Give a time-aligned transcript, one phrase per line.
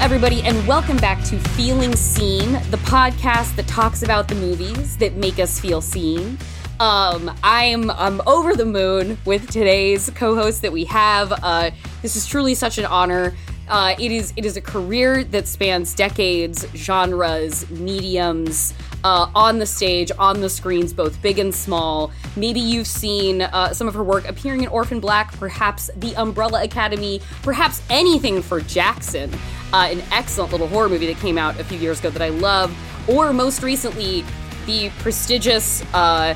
[0.00, 5.14] Everybody, and welcome back to Feeling Seen, the podcast that talks about the movies that
[5.16, 6.38] make us feel seen.
[6.80, 11.34] Um, I'm I'm over the moon with today's co-host that we have.
[11.42, 11.70] Uh,
[12.00, 13.34] this is truly such an honor.
[13.70, 18.74] Uh, it is it is a career that spans decades, genres, mediums,
[19.04, 22.10] uh, on the stage, on the screens, both big and small.
[22.34, 26.64] Maybe you've seen uh, some of her work appearing in Orphan Black, perhaps The Umbrella
[26.64, 29.32] Academy, perhaps anything for Jackson,
[29.72, 32.30] uh, an excellent little horror movie that came out a few years ago that I
[32.30, 32.76] love,
[33.08, 34.24] or most recently,
[34.66, 35.84] the prestigious.
[35.94, 36.34] Uh,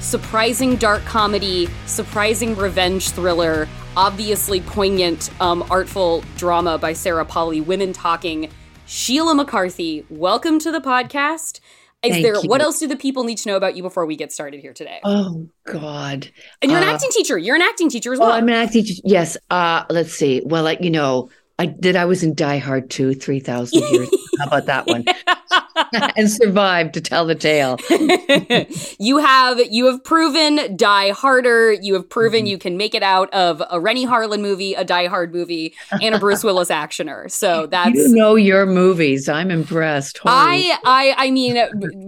[0.00, 7.92] surprising dark comedy, surprising revenge thriller, obviously poignant, um, artful drama by Sarah Polley, Women
[7.92, 8.48] Talking.
[8.86, 11.58] Sheila McCarthy, welcome to the podcast.
[12.04, 12.48] Is Thank there you.
[12.48, 14.72] what else do the people need to know about you before we get started here
[14.72, 15.00] today?
[15.02, 16.30] Oh God!
[16.62, 17.36] and you're an uh, acting teacher.
[17.36, 18.32] You're an acting teacher as Oh, well.
[18.34, 18.84] I'm an acting.
[18.84, 19.02] teacher.
[19.04, 19.36] Yes.
[19.50, 20.40] Uh, let's see.
[20.44, 21.96] Well, like you know, I did.
[21.96, 24.08] I was in Die Hard two, three thousand years.
[24.38, 25.04] How about that one?
[26.16, 27.78] and survive to tell the tale.
[28.98, 31.72] you have you have proven Die Harder.
[31.72, 32.46] You have proven Mm-hmm.
[32.46, 36.14] you can make it out of a Renny Harlin movie, a Die Hard movie, and
[36.14, 37.30] a Bruce Willis actioner.
[37.30, 39.28] So that's you know your movies.
[39.28, 40.18] I'm impressed.
[40.18, 41.56] Holy- I, I, I mean,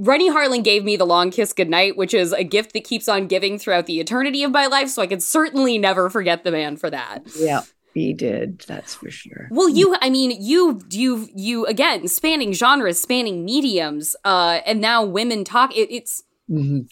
[0.05, 3.27] Renny Harlin gave me the long kiss goodnight, which is a gift that keeps on
[3.29, 4.89] giving throughout the eternity of my life.
[4.91, 7.23] So I could certainly never forget the man for that.
[7.39, 7.63] yeah,
[7.95, 8.61] he did.
[8.69, 9.49] That's for sure.
[9.51, 15.05] Well, you, I mean, you, you, you again, spanning genres, spanning mediums, uh, and now
[15.05, 15.77] women talk.
[15.77, 16.89] It, it's Mhm.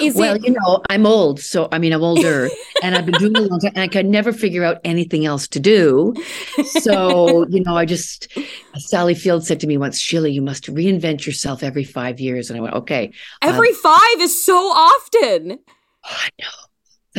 [0.00, 0.44] is Well, it?
[0.44, 2.50] you know, I'm old, so I mean, I'm older,
[2.82, 5.24] and I've been doing it a long time, and I could never figure out anything
[5.24, 6.14] else to do.
[6.64, 8.28] So, you know, I just
[8.76, 12.58] Sally Field said to me once, Sheila, you must reinvent yourself every five years, and
[12.58, 13.12] I went, okay.
[13.42, 15.58] Every five is so often.
[16.04, 16.48] Oh, I know.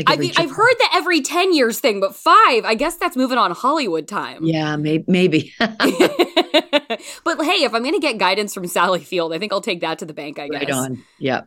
[0.08, 3.16] Like I mean, I've heard the every ten years thing, but five, I guess that's
[3.16, 4.46] moving on Hollywood time.
[4.46, 5.04] Yeah, maybe.
[5.08, 5.54] maybe.
[5.60, 9.82] but hey, if I'm going to get guidance from Sally Field, I think I'll take
[9.82, 10.40] that to the bank.
[10.40, 10.62] I guess.
[10.62, 11.04] right on.
[11.20, 11.42] Yeah.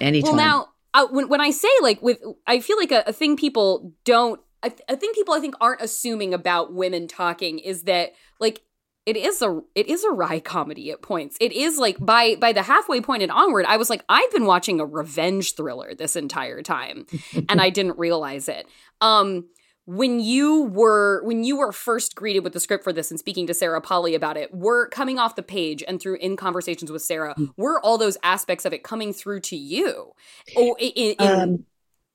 [0.00, 0.36] Anytime.
[0.36, 3.36] Well, now uh, when when I say like with, I feel like a, a thing
[3.36, 4.40] people don't.
[4.62, 8.62] A, a thing people I think aren't assuming about women talking is that like
[9.06, 11.36] it is a it is a wry comedy at points.
[11.40, 14.46] It is like by by the halfway point and onward, I was like, I've been
[14.46, 17.06] watching a revenge thriller this entire time,
[17.48, 18.66] and I didn't realize it.
[19.00, 19.46] Um,
[19.84, 23.46] when you were when you were first greeted with the script for this and speaking
[23.46, 27.02] to Sarah Polley about it, were coming off the page and through in conversations with
[27.02, 30.12] Sarah, were all those aspects of it coming through to you?
[30.56, 31.64] Oh, in, in, um,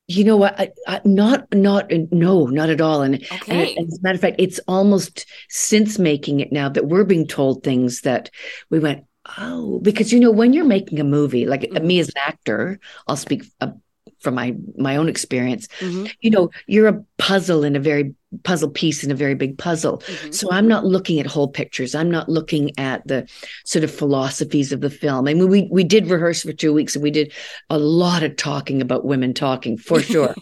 [0.08, 0.60] you know what?
[0.60, 3.02] I, I, not, not, no, not at all.
[3.02, 6.70] And, and, okay, and as a matter of fact, it's almost since making it now
[6.70, 8.30] that we're being told things that
[8.70, 9.06] we went,
[9.38, 11.84] oh, because you know, when you're making a movie, like Mhm.
[11.86, 13.72] me as an actor, I'll speak uh,
[14.22, 15.68] from my my own experience.
[15.82, 19.58] Mhm, You know, you're a puzzle in a very puzzle piece in a very big
[19.58, 20.02] puzzle.
[20.08, 20.34] mhm.
[20.34, 21.94] So I'm not looking at whole pictures.
[21.96, 23.28] I'm not looking at the
[23.66, 25.28] sort of philosophies of the film.
[25.28, 27.34] I mean, we we did rehearse for two weeks and we did
[27.70, 30.36] a lot of talking about women talking for sure.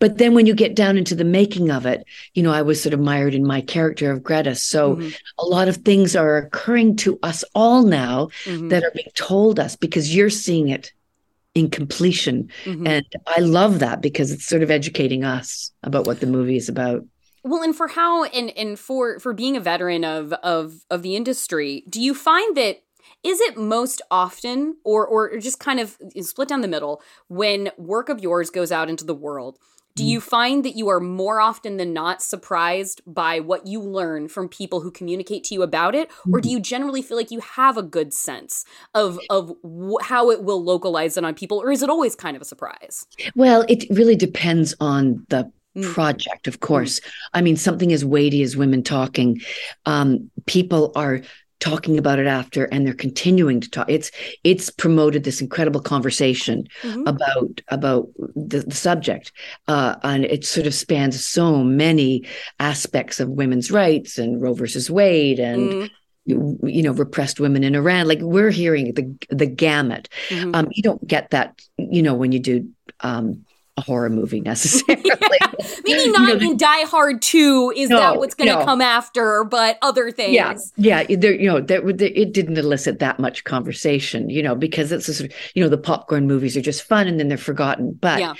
[0.00, 2.82] but then when you get down into the making of it, you know, I was
[2.82, 4.54] sort of mired in my character of Greta.
[4.54, 8.92] So Mhm, a lot of things are occurring to us all now mhm, that are
[8.94, 10.92] being told us because you're seeing it
[11.54, 12.50] in completion.
[12.64, 12.86] mhm.
[12.86, 16.68] And I love that because it's sort of educating us about what the movie is
[16.68, 17.04] about.
[17.44, 21.16] Well, and for how and and for for being a veteran of of of the
[21.16, 22.82] industry, do you find that
[23.22, 28.08] is it most often or or just kind of split down the middle when work
[28.08, 29.58] of yours goes out into the world?
[29.98, 34.28] Do you find that you are more often than not surprised by what you learn
[34.28, 37.40] from people who communicate to you about it, or do you generally feel like you
[37.40, 38.64] have a good sense
[38.94, 39.52] of of
[40.02, 43.06] how it will localize it on people, or is it always kind of a surprise?
[43.34, 45.92] Well, it really depends on the Mm.
[45.94, 47.00] project, of course.
[47.34, 49.40] I mean, something as weighty as women talking,
[49.86, 51.20] um, people are
[51.60, 53.90] talking about it after and they're continuing to talk.
[53.90, 54.10] It's
[54.44, 57.02] it's promoted this incredible conversation Mhm.
[57.06, 59.32] about about the, the subject.
[59.66, 62.24] Uh, and it sort of spans so many
[62.60, 65.90] aspects of women's rights and Roe versus Wade and Mm,
[66.26, 68.06] you, you know repressed women in Iran.
[68.06, 70.08] Like we're hearing the the gamut.
[70.30, 70.54] mhm.
[70.54, 72.68] Um, you don't get that, you know, when you do
[73.00, 73.44] um,
[73.78, 75.02] a horror movie necessarily.
[75.84, 78.56] Maybe You not know, the- in Die Hard 2 is No, that what's going to
[78.58, 78.64] no.
[78.64, 80.34] come after, but other things.
[80.34, 81.16] yeah, yeah.
[81.16, 85.06] There, you know, there, there, it didn't elicit that much conversation, you know, because it's
[85.06, 87.92] sort of, you know, the popcorn movies are just fun and then they're forgotten.
[87.92, 88.34] But Yeah.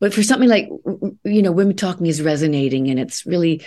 [0.00, 0.68] but for something like
[1.24, 3.62] you know, women talking is resonating and it's really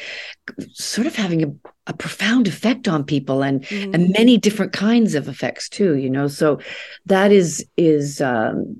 [0.72, 1.52] sort of having a,
[1.88, 3.94] a profound effect on people and Mhm.
[3.94, 6.60] and many different kinds of effects too you know so
[7.06, 8.78] that is is um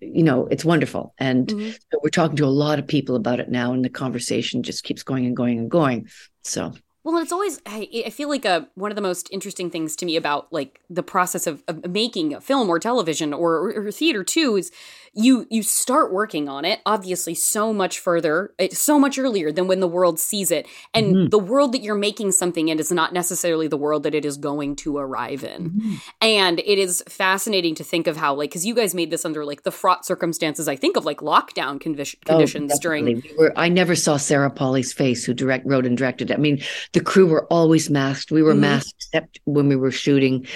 [0.00, 1.78] you know it's wonderful and Mhm.
[2.02, 5.02] we're talking to a lot of people about it now and the conversation just keeps
[5.02, 6.08] going and going and going
[6.42, 6.72] so
[7.06, 9.94] Well, it's always I, I feel like a, uh, one of the most interesting things
[9.94, 13.92] to me about like the process of, of making a film or television or, or,
[13.92, 14.72] theater too is
[15.14, 19.68] you you start working on it obviously so much further eh, so much earlier than
[19.68, 21.28] when the world sees it and mm-hmm.
[21.28, 24.36] the world that you're making something in is not necessarily the world that it is
[24.36, 25.94] going to arrive in mm-hmm.
[26.20, 29.44] and it is fascinating to think of how like because you guys made this under
[29.44, 33.68] like the fraught circumstances i think of like lockdown conditions oh, during we were, i
[33.68, 36.60] never saw sarah polley's face who direct wrote and directed it i mean
[36.96, 38.62] the crew were always masked we were mm-hmm.
[38.62, 40.46] masked except when we were shooting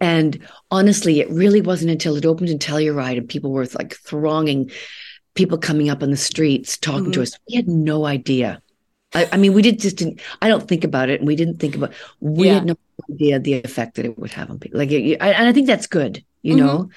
[0.00, 0.40] and
[0.70, 4.70] honestly it really wasn't until it opened in telluride and people were like thronging
[5.38, 7.12] people coming up on the streets talking mm-hmm.
[7.12, 7.38] to us.
[7.48, 8.60] We had no idea.
[9.14, 10.20] I, I, mean, we did just didn't.
[10.42, 11.92] I don't think about it, and we didn't think about.
[12.20, 12.54] We yeah.
[12.54, 12.76] had no
[13.10, 14.78] idea the effect that it would have on people.
[14.78, 16.22] Like, I, and I think that's good.
[16.42, 16.66] You mm-hmm.
[16.66, 16.90] know.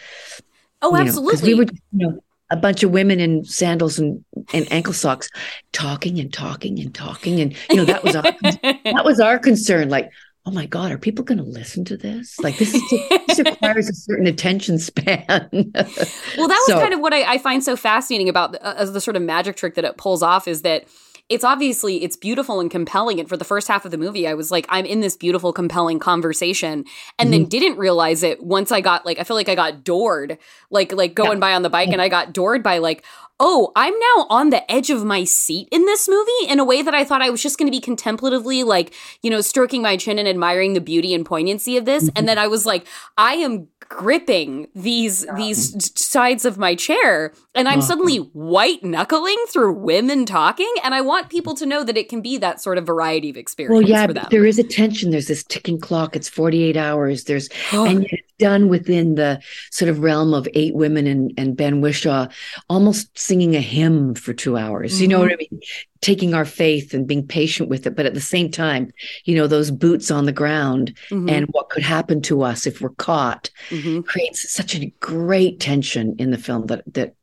[0.82, 1.52] Oh, you absolutely.
[1.52, 5.30] Know, we were, you know, a bunch of women in sandals and, and ankle socks,
[5.72, 9.90] talking and talking and talking, and you know that was our that was our concern.
[9.90, 10.12] Like,
[10.46, 12.40] oh my god are people going to listen to this?
[12.40, 12.82] Like this is
[13.28, 15.50] this requires a certain attention span.
[15.52, 18.86] Well that was so, kind of what I, I, find so fascinating about the, uh,
[18.86, 20.86] the sort of magic trick that it pulls off is that
[21.32, 24.34] it's obviously it's beautiful and compelling and for the first half of the movie i
[24.34, 26.84] was like i'm in this beautiful compelling conversation
[27.18, 27.32] and mm-hmm.
[27.32, 30.38] then didn't realize it once i got like i feel like i got doored
[30.70, 31.40] like like going yeah.
[31.40, 33.04] by on the bike and i got doored by like
[33.44, 36.84] oh, I'm now on the edge of my seat in this movie in a way
[36.84, 38.94] that I thought I was just going to be contemplatively, like,
[39.24, 42.04] you know, stroking my chin and admiring the beauty and poignancy of this.
[42.04, 42.20] Mm-hmm.
[42.20, 42.86] And then I was like,
[43.18, 45.36] I am gripping these yeah.
[45.36, 47.88] these sides of my chair and i'm uh-huh.
[47.88, 52.22] suddenly white knuckling through women talking and i want people to know that it can
[52.22, 55.44] be that sort of variety of experience well yeah there is a tension there's this
[55.44, 59.40] ticking clock it's 48 hours there's and it's done within the
[59.70, 62.28] sort of realm of eight women and, and ben whishaw
[62.70, 65.04] almost singing a hymn for two hours mm-hmm.
[65.04, 65.62] you know what i mean
[66.02, 68.92] taking our faith and being patient with it but at the same time
[69.26, 71.30] you know those boots on the ground mm-hmm.
[71.30, 74.02] and what could happen to us if we're caught mm-hmm.
[74.02, 77.14] creates such a great tension in the film that that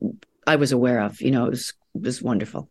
[0.46, 2.68] i was aware of you know it was it was wonderful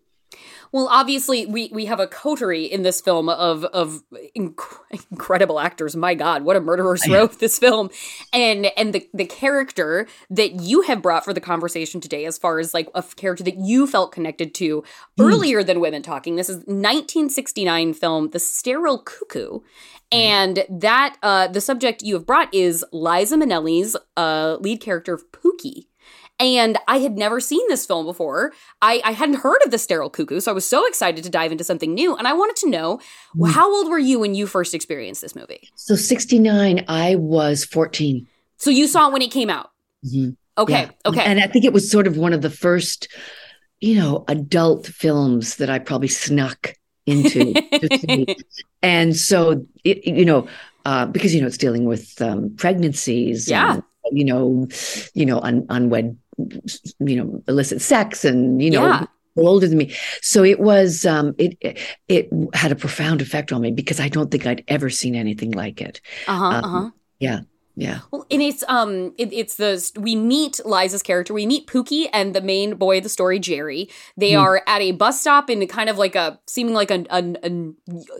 [0.71, 4.03] well, obviously, we we have a coterie in this film of of
[4.35, 5.95] inc- incredible actors.
[5.95, 7.89] My God, what a murderer's row this film,
[8.33, 12.59] and and the the character that you have brought for the conversation today, as far
[12.59, 14.83] as like a character that you felt connected to mm.
[15.19, 16.35] earlier than Women Talking.
[16.35, 19.59] This is 1969 film, The Sterile Cuckoo,
[20.11, 25.86] and that uh, the subject you have brought is Liza Minnelli's uh, lead character Pookie.
[26.39, 28.53] And I had never seen this film before.
[28.81, 31.51] I, I hadn't heard of the sterile cuckoo, so I was so excited to dive
[31.51, 32.15] into something new.
[32.15, 32.99] And I wanted to know
[33.35, 33.51] mm.
[33.51, 35.69] how old were you when you first experienced this movie?
[35.75, 38.27] So 69, I was 14.
[38.57, 39.71] So you saw it when it came out?
[40.05, 40.31] Mm-hmm.
[40.59, 40.81] Okay.
[40.81, 40.89] Yeah.
[41.05, 41.23] Okay.
[41.23, 43.07] And I think it was sort of one of the first,
[43.79, 46.75] you know, adult films that I probably snuck
[47.07, 47.53] into.
[48.83, 50.47] and so, it, you know,
[50.85, 53.49] uh, because, you know, it's dealing with um, pregnancies.
[53.49, 53.73] Yeah.
[53.73, 54.67] And, you know,
[55.13, 59.05] you know, un- unwed you know illicit sex and you know yeah.
[59.37, 61.57] older than me so it was um it
[62.07, 65.51] it had a profound effect on me because i don't think i'd ever seen anything
[65.51, 67.41] like it uh-huh um, uh-huh yeah
[67.77, 67.99] yeah.
[68.09, 71.31] Well, and it's um, it, it's the we meet Liza's character.
[71.31, 73.87] We meet Pookie and the main boy of the story, Jerry.
[74.17, 74.41] They mm.
[74.41, 77.73] are at a bus stop in kind of like a seeming like a, a, a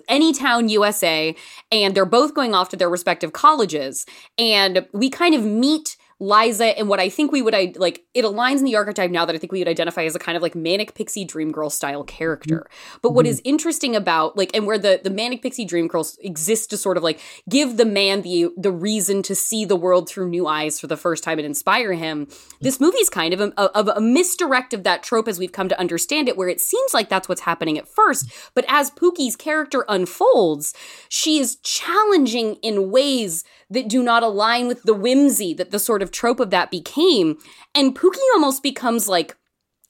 [0.07, 1.35] any town USA,
[1.71, 4.05] and they're both going off to their respective colleges.
[4.37, 8.25] And we kind of meet Liza and what I think we would I like it
[8.25, 10.41] aligns in the archetype now that I think we would identify as a kind of
[10.41, 12.67] like manic pixie dream girl style character.
[12.67, 12.97] Mm-hmm.
[13.03, 13.31] But what mm-hmm.
[13.31, 16.97] is interesting about like and where the the manic pixie dream girls exist to sort
[16.97, 20.79] of like give the man the the reason to see the world through new eyes
[20.79, 22.27] for the first time and inspire him.
[22.61, 25.69] This movie is kind of a, of a misdirect of that trope as we've come
[25.69, 29.35] to understand it where it seems like that's what's happening at first, but as Pookie's
[29.35, 30.73] character unfolds,
[31.09, 36.01] she is challenging in ways that do not align with the whimsy that the sort
[36.01, 37.37] of trope of that became.
[37.75, 39.35] And Pookie almost becomes like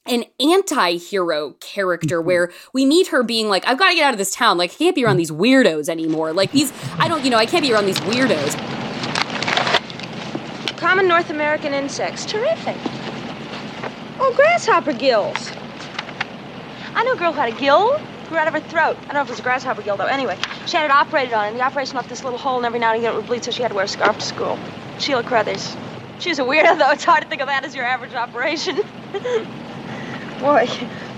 [0.06, 2.28] an anti-hero character mm-hmm.
[2.28, 4.72] where we meet her being like i've got to get out of this town like
[4.72, 7.62] i can't be around these weirdos anymore like these i don't you know i can't
[7.62, 8.56] be around these weirdos
[10.78, 12.78] common north american insects terrific
[14.22, 15.52] oh grasshopper gills
[16.96, 18.98] i know a girl who had a gill grew out of her throat.
[18.98, 20.06] I don't know if it was a grasshopper gill, though.
[20.06, 22.80] Anyway, she had it operated on, and the operation left this little hole, and every
[22.80, 24.60] now and again it would bleed, so she had to wear a scarf to school.
[25.00, 25.76] Sheila Crothers.
[26.20, 26.92] She was a weirdo, though.
[26.92, 28.76] It's hard to think of that as your average operation.
[30.40, 30.68] Boy,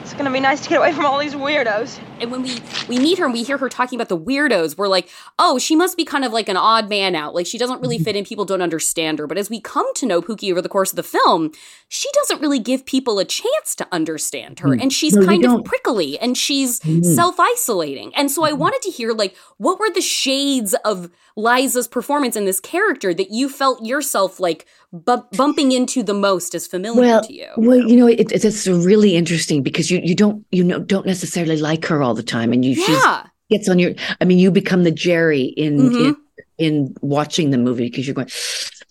[0.01, 1.99] it's gonna be nice to get away from all these weirdos.
[2.21, 2.57] And when we
[2.87, 5.75] we meet her and we hear her talking about the weirdos, we're like, oh, she
[5.75, 7.33] must be kind of like an odd man out.
[7.33, 8.03] Like she doesn't really mm-hmm.
[8.05, 8.25] fit in.
[8.25, 9.27] People don't understand her.
[9.27, 11.51] But as we come to know Pookie over the course of the film,
[11.87, 14.81] she doesn't really give people a chance to understand her, mm.
[14.81, 17.03] and she's no, kind of prickly and she's mm.
[17.03, 18.13] self isolating.
[18.15, 18.59] And so I mm-hmm.
[18.59, 23.31] wanted to hear like what were the shades of Liza's performance in this character that
[23.31, 27.47] you felt yourself like bumping into the most as familiar well, to you?
[27.57, 31.57] Well, you know, it, it's really interesting because you you don't you know don't necessarily
[31.57, 33.25] like her all the time, and you yeah.
[33.49, 33.93] gets on your.
[34.21, 36.05] I mean, you become the Jerry in mm-hmm.
[36.05, 36.15] in,
[36.57, 38.29] in watching the movie because you're going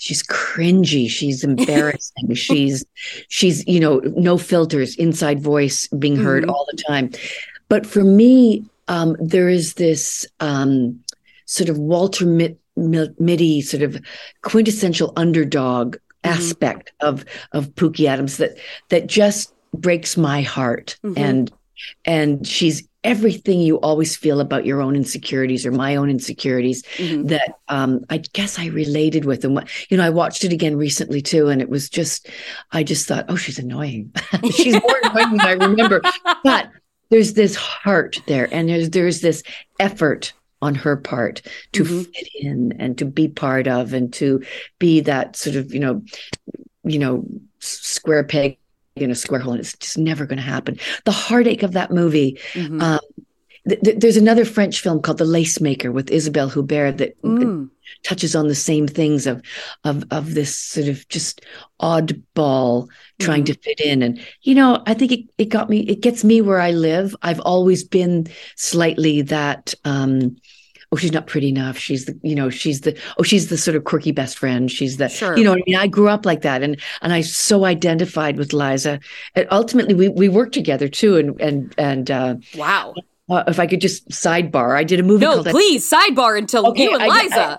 [0.00, 2.84] she's cringy she's embarrassing she's
[3.26, 6.52] she's you know no filters inside voice being heard mm-hmm.
[6.52, 7.10] all the time
[7.68, 10.98] but for me um, there is this um,
[11.44, 12.26] sort of Walter
[12.76, 14.00] Mitty sort of
[14.42, 16.32] quintessential underdog mm-hmm.
[16.32, 18.56] aspect of of Pookie Adams that
[18.88, 21.22] that just breaks my heart mm-hmm.
[21.22, 21.52] and
[22.04, 27.26] and she's everything you always feel about your own insecurities or my own insecurities mm-hmm.
[27.26, 29.44] that um, I guess I related with.
[29.44, 32.28] And what, you know, I watched it again recently too, and it was just,
[32.72, 34.12] I just thought, oh, she's annoying.
[34.50, 36.02] she's more annoying than I remember.
[36.42, 36.70] But
[37.10, 39.42] there's this heart there, and there's there's this
[39.78, 41.40] effort on her part
[41.72, 42.02] to mm-hmm.
[42.02, 44.42] fit in and to be part of and to
[44.78, 46.02] be that sort of you know
[46.84, 47.24] you know
[47.60, 48.58] square peg
[49.02, 51.90] in a square hole and it's just never going to happen the heartache of that
[51.90, 52.80] movie mm-hmm.
[52.80, 53.00] um,
[53.68, 57.68] th- th- there's another french film called the lace maker with isabelle huppert that mm.
[58.02, 59.42] touches on the same things of
[59.84, 61.44] of of this sort of just
[61.80, 62.88] oddball
[63.18, 63.52] trying mm-hmm.
[63.52, 66.40] to fit in and you know i think it, it got me it gets me
[66.40, 68.26] where i live i've always been
[68.56, 70.36] slightly that um
[70.92, 71.76] oh she's not pretty enough.
[71.78, 74.70] She's the you know she's the oh she's the sort of quirky best friend.
[74.70, 75.36] She's the sure.
[75.36, 75.76] you know I mean?
[75.76, 76.62] I grew up like that.
[76.62, 79.00] And and I so identified with Liza.
[79.34, 81.16] And ultimately we we worked together too.
[81.16, 82.94] And and and uh wow.
[83.28, 86.84] uh, if I could just sidebar I did a movie no please sidebar until okay,
[86.84, 87.40] you and I, Liza.
[87.40, 87.58] I,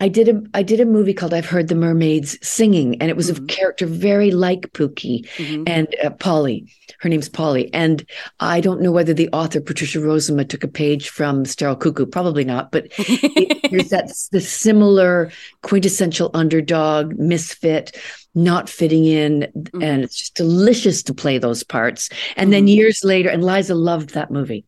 [0.00, 3.16] I did a I did a movie called I've Heard the Mermaids Singing, and it
[3.16, 3.44] was mm-hmm.
[3.44, 5.64] a character very like Pookie mm-hmm.
[5.66, 6.72] and uh, Polly.
[7.00, 8.04] Her name's Polly, and
[8.40, 12.06] I don't know whether the author Patricia Rozema took a page from Sterile Cuckoo.
[12.06, 15.30] Probably not, but it, there's that the similar
[15.62, 17.96] quintessential underdog, misfit,
[18.34, 19.82] not fitting in, mm-hmm.
[19.82, 22.08] and it's just delicious to play those parts.
[22.36, 22.68] And then mm-hmm.
[22.68, 24.64] years later, and Liza loved that movie.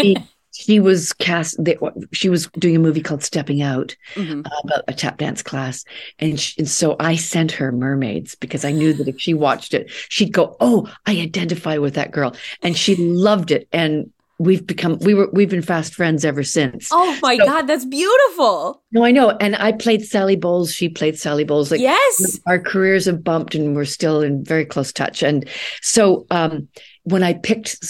[0.00, 0.16] she
[0.80, 1.78] was cast they,
[2.12, 4.42] she was doing a movie called stepping out mm-hmm.
[4.44, 5.84] uh, about a tap dance class.
[6.18, 9.74] And, she, and so i sent her mermaids because i knew that if she watched
[9.74, 12.34] it she'd go oh i identify with that girl.
[12.62, 13.68] And she loved it.
[13.72, 16.88] And we've become we were we've been fast friends ever since.
[16.90, 18.82] Oh my so, god that's beautiful.
[18.92, 19.30] No i know.
[19.30, 20.74] And i played sally bowles.
[20.74, 21.70] She played sally bowles.
[21.70, 22.40] Like yes.
[22.46, 25.22] our careers have bumped and we're still in very close touch.
[25.22, 25.48] And
[25.80, 26.68] so um
[27.04, 27.84] when i picked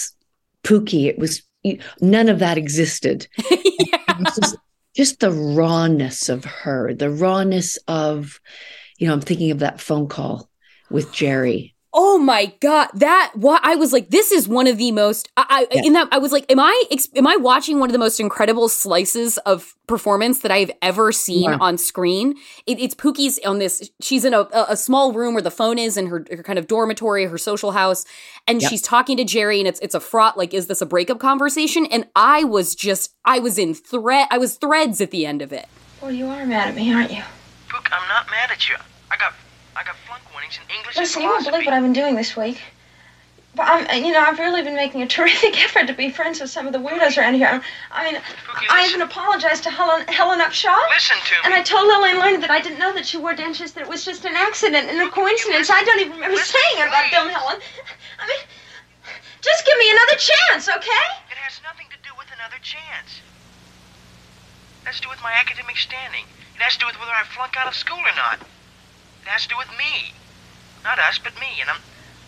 [0.63, 1.43] pookie it was
[2.01, 3.27] none of that existed.
[3.51, 4.17] yeah.
[4.35, 4.57] just,
[4.95, 8.39] just the rawness of her, the rawness of,
[8.97, 10.49] you know, I'm thinking of that phone call
[10.89, 14.91] with Jerry Oh my god, that what I was like, this is one of the
[14.91, 15.29] most.
[15.37, 15.81] I, I yeah.
[15.85, 16.83] in that I was like, am I
[17.15, 21.51] am I watching one of the most incredible slices of performance that I've ever seen
[21.51, 21.57] yeah.
[21.61, 22.35] on screen?
[22.65, 23.91] It, it's Pookie's on this.
[24.01, 26.65] She's in a, a small room where the phone is in her, her kind of
[26.65, 28.05] dormitory, her social house,
[28.47, 28.71] and yep.
[28.71, 31.85] she's talking to Jerry, and it's it's a fraught like, is this a breakup conversation?
[31.85, 35.53] And I was just, I was in thread, I was threads at the end of
[35.53, 35.67] it.
[36.01, 37.21] Well, you are mad at me, aren't you?
[37.69, 38.77] Pook, I'm not mad at you.
[39.11, 39.33] I got
[40.59, 42.35] I got flunk warnings in English Listen, you won't believe what I've been doing this
[42.35, 42.61] week.
[43.55, 46.49] But I'm, you know, I've really been making a terrific effort to be friends with
[46.49, 47.61] some of the weirdos around here.
[47.91, 48.21] I mean,
[48.69, 50.77] I even apologized to Helen, Helen Upshaw.
[50.89, 51.41] Listen to me.
[51.45, 53.89] And I told Lillian Lerner that I didn't know that she wore dentures, that it
[53.89, 55.69] was just an accident and a coincidence.
[55.69, 57.61] I don't even remember listen, saying it about them, Helen.
[58.19, 58.41] I mean,
[59.41, 61.05] just give me another chance, okay?
[61.29, 63.21] It has nothing to do with another chance.
[64.81, 66.25] It has to do with my academic standing.
[66.55, 68.41] It has to do with whether I flunk out of school or not.
[68.41, 70.13] It has to do with me.
[70.83, 71.47] Not us, but me.
[71.61, 71.79] And I'm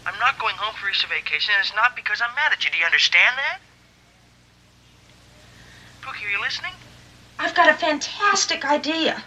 [0.06, 2.72] I'm not going home for Easter vacation, and it's not because I'm mad at you.
[2.72, 3.60] Do you understand that?
[6.02, 6.72] Pookie, are you listening?
[7.40, 9.24] I've got a fantastic idea.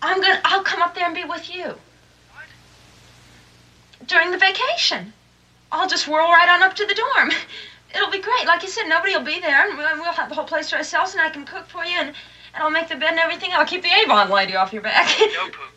[0.00, 1.64] I'm gonna I'll come up there and be with you.
[1.64, 2.48] What?
[4.06, 5.12] During the vacation.
[5.72, 7.32] I'll just whirl right on up to the dorm.
[7.94, 8.46] It'll be great.
[8.46, 11.12] Like you said, nobody will be there, and we'll have the whole place to ourselves,
[11.12, 12.08] and I can cook for you, and
[12.54, 13.50] and I'll make the bed and everything.
[13.52, 15.08] I'll keep the Avon lady off your back.
[15.18, 15.75] no, Pook.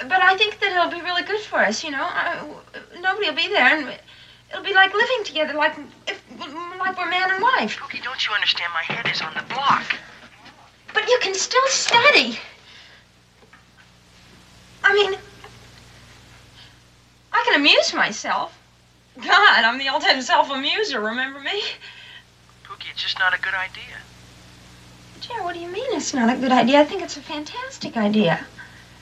[0.00, 2.02] But I think that it'll be really good for us, you know.
[2.02, 2.42] I,
[3.00, 3.98] nobody will be there, and
[4.50, 5.76] it'll be like living together, like
[6.06, 6.22] if,
[6.78, 7.78] like we're man and wife.
[7.78, 8.72] Pookie, don't you understand?
[8.72, 9.84] My head is on the block.
[10.94, 12.38] But you can still study.
[14.82, 15.18] I mean,
[17.32, 18.56] I can amuse myself.
[19.22, 21.62] God, I'm the ultimate self-amuser, remember me?
[22.64, 23.98] Pookie, it's just not a good idea.
[25.20, 26.80] Jerry, what do you mean it's not a good idea?
[26.80, 28.46] I think it's a fantastic idea.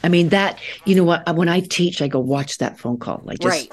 [0.02, 1.34] I mean that you know what?
[1.36, 3.20] When I teach I go watch that phone call.
[3.24, 3.72] Like just Right.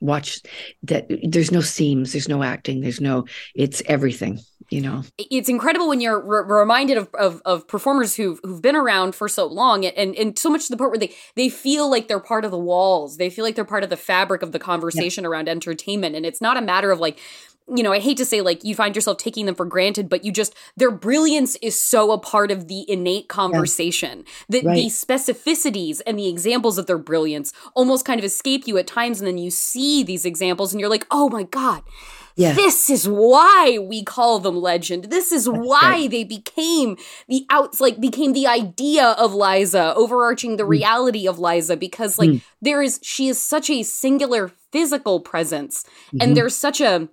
[0.00, 0.40] watch
[0.84, 4.40] that there's no seams there's no acting there's no it's everything
[4.70, 5.02] you know?
[5.18, 9.28] It's incredible when you're re- reminded of, of of performers who've who've been around for
[9.28, 12.20] so long and and so much to the point where they they feel like they're
[12.20, 13.16] part of the walls.
[13.16, 16.14] They feel like they're part of the fabric of the conversation around entertainment.
[16.14, 17.18] And it's not a matter of like
[17.74, 20.24] you know i hate to say like you find yourself taking them for granted but
[20.24, 26.00] you just their brilliance is so a part of the innate conversation that the specificities
[26.06, 29.38] and the examples of their brilliance almost kind of escape you at times and then
[29.38, 31.82] you see these examples and you're like oh my god
[32.36, 35.04] yeah this is why we call them legend.
[35.04, 36.10] This is why right.
[36.10, 36.96] they became
[37.28, 42.30] the outs like became the idea of Liza, overarching the reality of Liza, because like
[42.30, 42.40] Mm.
[42.62, 45.84] there is she is such a singular physical presence,
[46.14, 46.22] Mhm.
[46.22, 47.08] and there's such a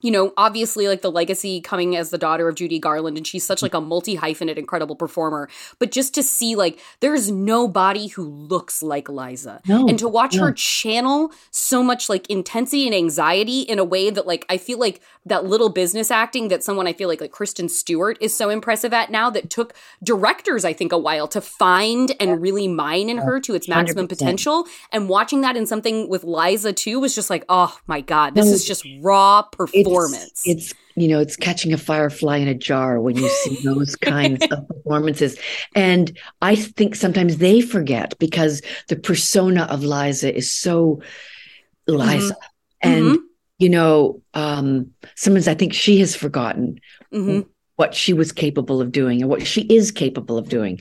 [0.00, 3.44] you know, obviously like the legacy coming as the daughter of Judy Garland, and she's
[3.44, 5.48] such like a multi hyphenate, incredible performer.
[5.78, 10.36] But just to see like there's nobody who looks like Liza, No, and to watch
[10.36, 10.44] no.
[10.46, 14.78] her channel so much like intensity and anxiety in a way that like I feel
[14.78, 18.48] like that little business acting that someone I feel like like Kristen Stewart is so
[18.50, 23.08] impressive at now that took directors I think a while to find and really mine
[23.08, 24.08] in her to its maximum 100%.
[24.08, 24.66] potential.
[24.92, 28.46] And watching that in something with Liza too was just like, oh my god, this
[28.46, 29.42] No, is just raw
[29.74, 30.42] it's, performance.
[30.44, 34.44] it's you know it's catching a firefly in a jar when you see those kinds
[34.50, 35.38] of performances
[35.74, 41.00] and i think sometimes they forget because the persona of liza is so
[41.86, 42.36] liza
[42.82, 43.18] and Mhm.
[43.58, 46.80] you know um sometimes i think she has forgotten
[47.12, 47.46] Mhm.
[47.76, 50.80] what she was capable of doing and what she is capable of doing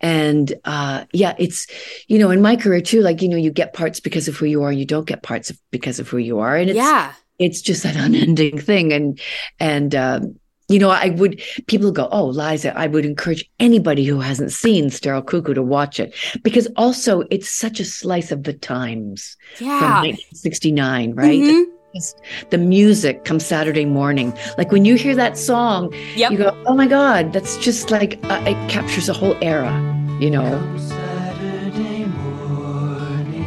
[0.00, 1.66] and uh yeah it's
[2.08, 4.46] you know in my career too like you know you get parts because of who
[4.46, 6.76] you are and you don't get parts of, because of who you are and it's
[6.76, 7.12] yeah.
[7.38, 9.20] It's just an unending thing and
[9.60, 10.34] and um
[10.68, 14.90] you know i would people go oh liza i would encourage anybody who hasn't seen
[14.90, 19.66] sterile cuckoo to watch it because also it's such a slice of the times from
[19.68, 20.00] Yeah.
[20.02, 21.64] 1969 right Mhm.
[21.94, 26.32] Just the music comes saturday morning like when you hear that song Yep.
[26.32, 29.72] you go oh my god that's just like uh, it captures a whole era
[30.20, 33.42] you know Saturday morning,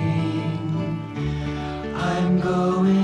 [1.95, 3.00] I'm going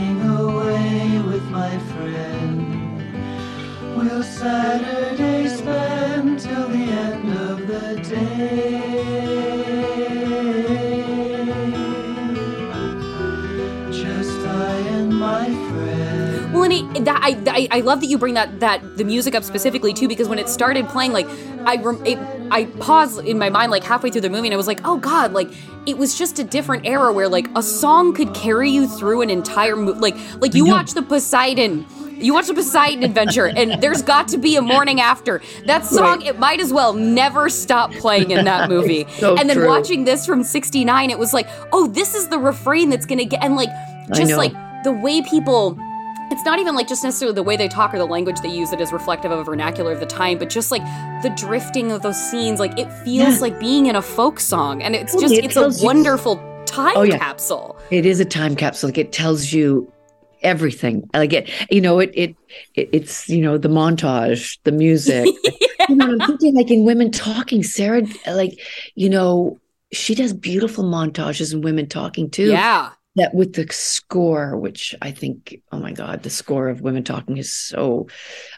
[4.48, 8.88] Saturday spend till the end of the day?
[13.92, 16.54] Just I and my friend.
[16.54, 19.36] Well, and it, that I, I I love that you bring that that the music
[19.36, 21.28] up specifically too because when it started playing, like
[21.66, 22.18] I it,
[22.50, 24.96] I paused in my mind like halfway through the movie and I was like, oh
[24.96, 25.50] god, like
[25.86, 29.30] it was just a different era where like a song could carry you through an
[29.30, 30.00] entire movie.
[30.00, 30.72] Like like you know.
[30.72, 31.86] watch the Poseidon.
[32.20, 35.42] You watch a Poseidon Adventure, and there's got to be a morning after.
[35.66, 39.06] That song, it might as well never stop playing in that movie.
[39.20, 39.68] So and then true.
[39.68, 43.44] watching this from '69, it was like, oh, this is the refrain that's gonna get,
[43.44, 43.70] and like
[44.14, 44.54] just like
[44.84, 45.78] the way people
[46.30, 48.70] it's not even like just necessarily the way they talk or the language they use
[48.72, 50.82] that is reflective of a vernacular of the time, but just like
[51.24, 52.60] the drifting of those scenes.
[52.60, 53.40] Like it feels Yeah.
[53.42, 56.38] like being in a folk song, and it's just it it's a tells you- wonderful
[56.42, 57.18] oh, time Oh, yeah.
[57.18, 57.78] capsule.
[57.92, 58.90] It is a time capsule.
[58.90, 59.90] Like it tells you
[60.48, 61.10] everything.
[61.14, 62.38] Like it, you know, it, it,
[62.76, 65.28] it it's you know the montage, the music.
[65.90, 68.60] You know, I'm thinking like in women talking, Sarah, like
[68.96, 69.58] you know,
[69.94, 72.50] she does beautiful montages in women talking too.
[72.50, 77.06] Yeah, That with the score, which I think, oh my God, the score of women
[77.06, 78.08] talking is so.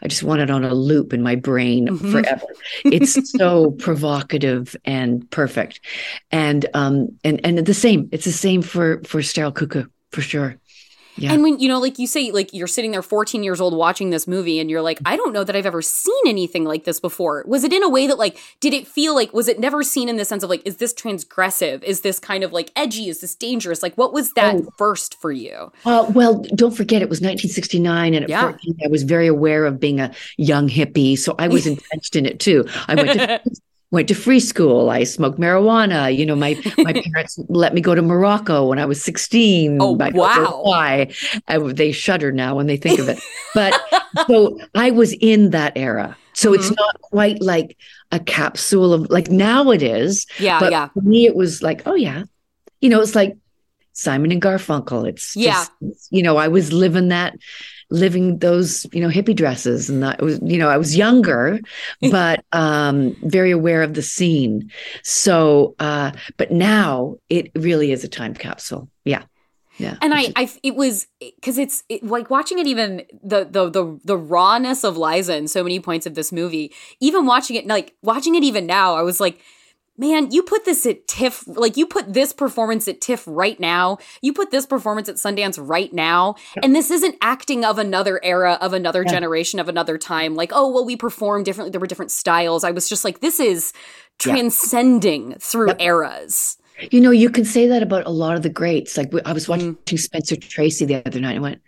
[0.02, 2.10] I just want it on a loop in my brain Mhm.
[2.10, 2.46] forever.
[2.84, 5.80] It's so provocative and perfect,
[6.32, 8.08] and um and and the same.
[8.10, 10.56] It's the same for for Sterile Cuckoo for sure.
[11.20, 11.32] Yeah.
[11.34, 14.10] and when you know, like you say, like you're sitting there, 14 years old, watching
[14.10, 16.98] this movie, and you're like, I don't know that I've ever seen anything like this
[17.00, 17.44] before.
[17.46, 20.08] Was it in a way that like, did it feel like, was it never seen
[20.08, 21.82] in the sense of like, is this transgressive?
[21.82, 23.08] Is this kind of like edgy?
[23.08, 23.82] Is this dangerous?
[23.82, 24.68] Like, what was that Oh.
[24.78, 25.70] first for you?
[25.84, 28.42] Uh, well, don't forget it was 1969, and at Yeah.
[28.42, 32.26] 14, I was very aware of being a young hippie, so I was entrenched in
[32.26, 32.66] it too.
[32.88, 33.40] I went to
[33.90, 34.88] went to free school.
[34.90, 36.16] I smoked marijuana.
[36.16, 39.78] You know, my my parents let me go to Morocco when I was 16.
[39.80, 40.60] Oh, I wow.
[40.62, 41.12] Why?
[41.48, 43.18] I, they shudder now when they think of it.
[43.54, 43.80] But
[44.28, 46.16] so I was in that era.
[46.34, 46.60] So Mm-hmm.
[46.60, 47.76] it's not quite like
[48.12, 50.26] a capsule of like now it is.
[50.38, 50.88] Yeah, But yeah.
[50.88, 52.22] for me, it was like, oh yeah,
[52.80, 53.36] you know, it's like
[53.92, 55.08] Simon and Garfunkel.
[55.08, 55.52] It's Yeah.
[55.52, 55.72] just,
[56.10, 57.34] you know, I was living that,
[57.90, 61.60] living those, you know, hippie dresses, and that was, you know, I was younger,
[62.10, 64.70] but um, very aware of the scene.
[65.02, 68.88] So, uh, but now it really is a time capsule.
[69.04, 69.22] Yeah,
[69.78, 69.96] Yeah.
[70.02, 72.66] and I, I, it was because it's it, like watching it.
[72.66, 76.72] Even the, the the the rawness of Liza in so many points of this movie.
[77.00, 79.40] Even watching it, like watching it even now, I was like,
[80.00, 83.98] man, you put this at TIFF, like you put this performance at TIFF right now.
[84.22, 88.56] You put this performance at Sundance right now, and this isn't acting of another era,
[88.62, 89.12] of another Yeah.
[89.12, 90.34] generation, of another time.
[90.34, 91.70] Like, oh well, we performed differently.
[91.70, 92.64] There were different styles.
[92.64, 93.72] I was just like, this is
[94.24, 94.32] Yeah.
[94.32, 95.76] transcending through Yep.
[95.80, 96.56] eras.
[96.90, 98.96] You know, you can say that about a lot of the greats.
[98.96, 99.48] Like I was Mm.
[99.50, 101.60] watching Spencer Tracy the other night and I went,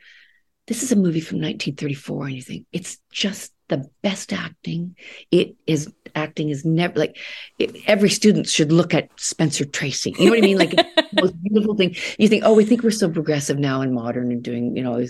[0.68, 2.26] this is a movie from 1934.
[2.28, 4.94] And you think it's just the best acting.
[5.30, 7.16] It is acting is never like
[7.58, 10.14] it, every student should look at Spencer Tracy.
[10.18, 10.58] You know what I mean?
[10.58, 10.74] Like
[11.14, 11.96] most beautiful thing.
[12.18, 15.06] You think, oh, we think we're so progressive now and modern and doing, you know,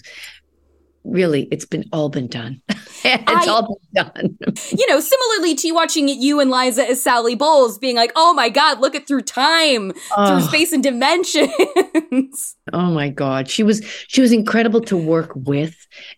[1.03, 2.62] really, it's been all been done.
[3.04, 4.38] it's I- all done.
[4.70, 8.48] you know, similarly to watching you and Liza as Sally Bowles being like, oh my
[8.48, 10.40] God, look at through time, through Oh.
[10.40, 11.50] space and dimensions.
[12.72, 13.48] Oh my God.
[13.50, 15.74] She was she was incredible to work with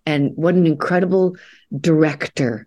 [0.06, 1.36] and what an incredible
[1.80, 2.66] director.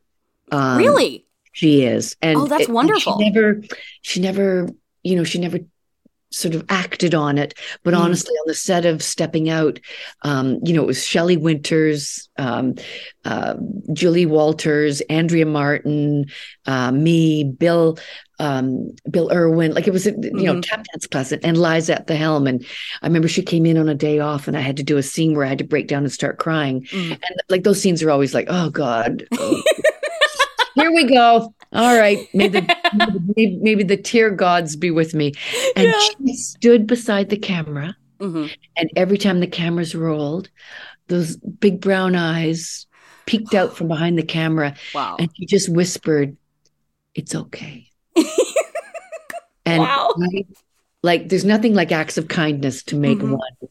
[0.51, 1.25] Um, really?
[1.53, 2.15] She is.
[2.21, 3.17] And Oh, that's it- and wonderful.
[3.19, 3.61] She never
[4.01, 4.69] she never,
[5.03, 5.59] you know, she never
[6.31, 7.53] sort of acted on it.
[7.83, 7.99] But Mm.
[7.99, 9.79] honestly, on the set of stepping out,
[10.23, 12.75] um, you know, it was Shelley Winters, um,
[13.25, 13.55] uh,
[13.93, 16.25] Julie Walters, Andrea Martin,
[16.65, 17.97] uh, me, Bill,
[18.39, 19.73] um, Bill Irwin.
[19.73, 20.61] Like it was, a, you know, Mhm.
[20.63, 22.45] tap dance class, and, and Liza at the helm.
[22.45, 22.65] And
[23.01, 25.03] I remember she came in on a day off, and I had to do a
[25.03, 26.81] scene where I had to break down and start crying.
[26.91, 27.11] Mm.
[27.11, 29.25] And like those scenes are always like, oh God.
[29.33, 29.61] oh.
[30.77, 31.53] Here we go.
[31.73, 32.19] All right.
[32.33, 32.61] May the,
[33.35, 35.33] maybe, maybe the tear gods be with me.
[35.75, 35.99] And Yeah.
[36.27, 37.95] she stood beside the camera.
[38.19, 38.49] Mhm.
[38.75, 40.49] And every time the cameras rolled,
[41.07, 42.85] those big brown eyes
[43.25, 44.75] peeked out from behind the camera.
[44.95, 45.17] Wow.
[45.19, 46.37] And she just whispered,
[47.15, 47.89] It's okay.
[49.65, 50.13] and Wow.
[50.21, 50.45] I-
[51.03, 53.31] like, there's nothing like acts of kindness to make Mhm.
[53.37, 53.69] one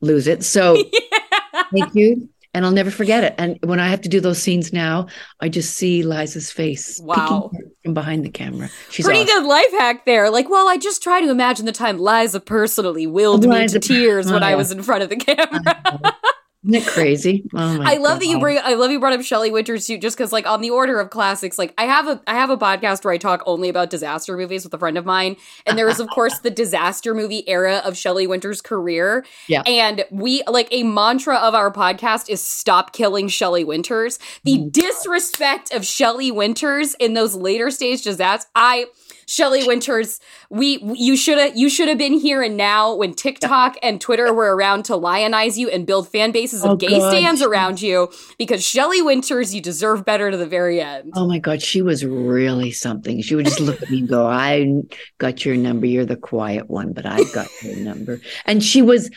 [0.00, 0.42] lose it.
[0.42, 0.82] So
[1.72, 2.28] thank you.
[2.54, 3.34] And I'll never forget it.
[3.38, 5.06] And when I have to do those scenes now,
[5.40, 7.50] I just see Liza's face Wow.
[7.82, 8.68] from behind the camera.
[8.90, 9.42] She's Pretty awesome.
[9.44, 10.28] good life hack there.
[10.28, 13.78] Like, well, I just try to imagine the time Liza personally willed Liza- me to
[13.80, 16.14] tears when Oh, I was in front of the camera.
[16.64, 17.42] Isn't it crazy?
[17.54, 18.58] Oh my I love that you bring.
[18.62, 21.10] I love you brought up Shelley Winters too, just because like on the order of
[21.10, 24.36] classics, like I have a I have a podcast where I talk only about disaster
[24.36, 27.82] movies with a friend of mine, and there is of course the disaster movie era
[27.84, 29.24] of Shelley Winters' career.
[29.48, 29.62] Yeah.
[29.66, 34.18] and we like a mantra of our podcast is stop killing Shelley Winters.
[34.44, 34.70] The Mm.
[34.72, 38.48] disrespect of Shelley Winters in those later stage disasters.
[38.54, 38.86] I.
[39.26, 43.76] Shelley Winters, we you should have you should have been here and now when TikTok
[43.82, 47.10] and Twitter were around to lionize you and build fan bases of Oh, gay God.
[47.10, 51.12] stands around you because Shelley Winters, you deserve better to the very end.
[51.14, 53.22] Oh my God, she was really something.
[53.22, 54.82] She would just look at me and go, I
[55.18, 55.86] got your number.
[55.86, 58.20] You're the quiet one, but I got your number.
[58.46, 59.10] And she was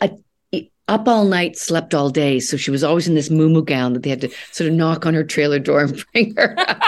[0.00, 0.10] a,
[0.88, 2.40] up all night, slept all day.
[2.40, 5.06] So she was always in this moo gown that they had to sort of knock
[5.06, 6.82] on her trailer door and bring her out.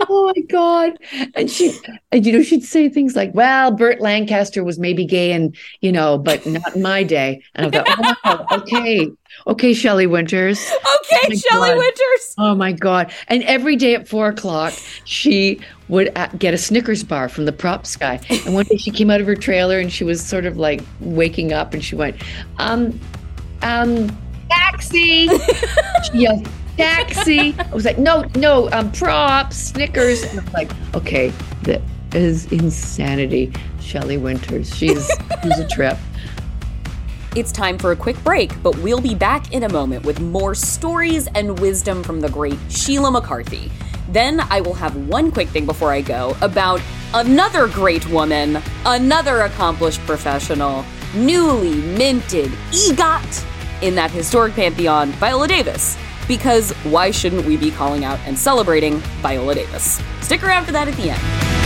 [0.00, 0.98] Oh my God.
[1.34, 1.78] And she,
[2.12, 5.92] and you know, she'd say things like, well, Burt Lancaster was maybe gay and, you
[5.92, 7.42] know, but not in my day.
[7.54, 9.10] And I thought, oh, wow, okay.
[9.46, 10.70] Okay, Shelley Winters.
[10.70, 11.78] Okay, my Shelley God.
[11.78, 12.34] Winters.
[12.38, 13.12] Oh my God.
[13.28, 14.72] And every day at four o'clock,
[15.04, 18.20] she would uh, get a Snickers bar from the props guy.
[18.44, 20.82] And one day she came out of her trailer and she was sort of like
[21.00, 22.16] waking up and she went,
[22.58, 22.98] um,
[23.62, 24.16] um,
[24.50, 25.28] taxi.
[26.12, 26.48] she yelled,
[26.80, 27.54] taxi.
[27.58, 30.22] I was like, no, no, um, props, Snickers.
[30.22, 31.82] And I'm like, okay, that
[32.14, 33.52] is insanity.
[33.80, 34.74] Shelley Winters.
[34.74, 35.10] She's,
[35.42, 35.98] she's a trip.
[37.36, 40.54] It's time for a quick break, but we'll be back in a moment with more
[40.54, 43.70] stories and wisdom from the great Sheila McCarthy.
[44.08, 46.80] Then I will have one quick thing before I go about
[47.14, 53.44] another great woman, another accomplished professional, newly minted EGOT
[53.82, 55.96] in that historic pantheon, Viola Davis.
[56.30, 60.00] Because why shouldn't we be calling out and celebrating Viola Davis?
[60.20, 61.59] Stick around for that at the end.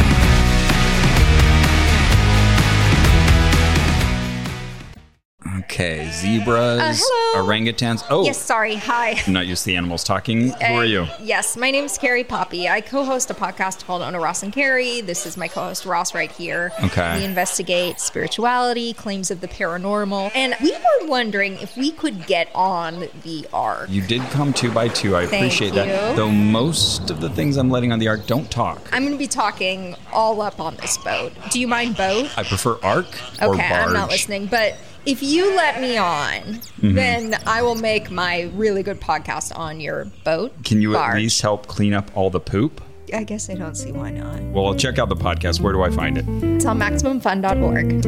[5.59, 7.01] Okay, zebras,
[7.35, 8.03] Uh, orangutans.
[8.11, 8.75] Oh, Yes, sorry.
[8.77, 9.21] Hi.
[9.27, 10.49] I'm not used to the animals talking.
[10.51, 11.07] Who are Uh, you?
[11.21, 12.69] Yes, my name's Carrie Poppy.
[12.69, 15.01] I co-host a podcast called Ona Ross and Carrie.
[15.01, 16.73] This is my co-host Ross right here.
[16.83, 17.19] Okay.
[17.19, 22.49] We investigate spirituality, claims of the paranormal, and we were wondering if we could get
[22.55, 23.89] on the ark.
[23.91, 25.15] You did come two by two.
[25.17, 26.17] I Thank appreciate that.
[26.17, 28.81] Though most of the things I'm letting on the ark don't talk.
[28.93, 31.33] I'm going to be talking all up on this boat.
[31.51, 32.37] Do you mind boat?
[32.37, 33.07] I prefer ark
[33.41, 33.87] or Okay, barge.
[33.89, 36.41] I'm not listening, but if you let me on,
[36.85, 36.95] Mm-hmm.
[36.95, 40.53] then I will make my really good podcast on your boat.
[40.65, 41.15] Can you barge.
[41.15, 42.83] at least help clean up all the poop?
[43.15, 44.43] I guess I don't see why not.
[44.53, 45.61] Well, I'll check out the podcast.
[45.61, 46.25] Where do I find it?
[46.57, 48.05] It's on MaximumFun.org.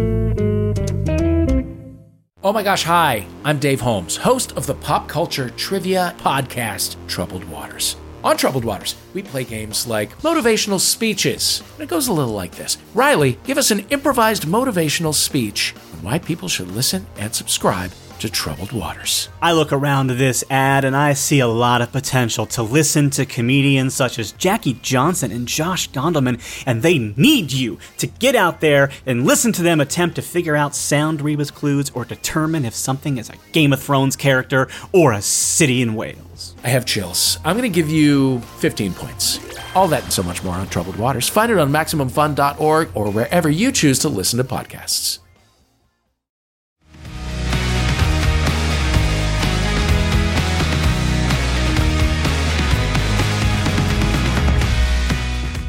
[2.43, 3.27] Oh my gosh, hi.
[3.45, 7.97] I'm Dave Holmes, host of the pop culture trivia podcast Troubled Waters.
[8.27, 11.63] On Troubled Waters, we play games like motivational speeches.
[11.75, 16.03] And it goes a little like this Riley, give us an improvised motivational speech on
[16.03, 19.29] why people should listen and subscribe to Troubled Waters.
[19.41, 23.27] I look around this ad and I see a lot of potential to listen to
[23.27, 28.61] comedians such as Jackie Johnson and Josh Gondelman, and they need you to get out
[28.61, 32.75] there and listen to them attempt to figure out sound rebus clues or determine if
[32.75, 36.55] something is a Game of Thrones character or a city in Wales.
[36.65, 37.39] I have chills.
[37.45, 39.41] I'm going to give you 15 points.
[39.75, 41.29] All that and so much more on Troubled Waters.
[41.29, 45.19] Find it on MaximumFun.org or wherever you choose to listen to podcasts.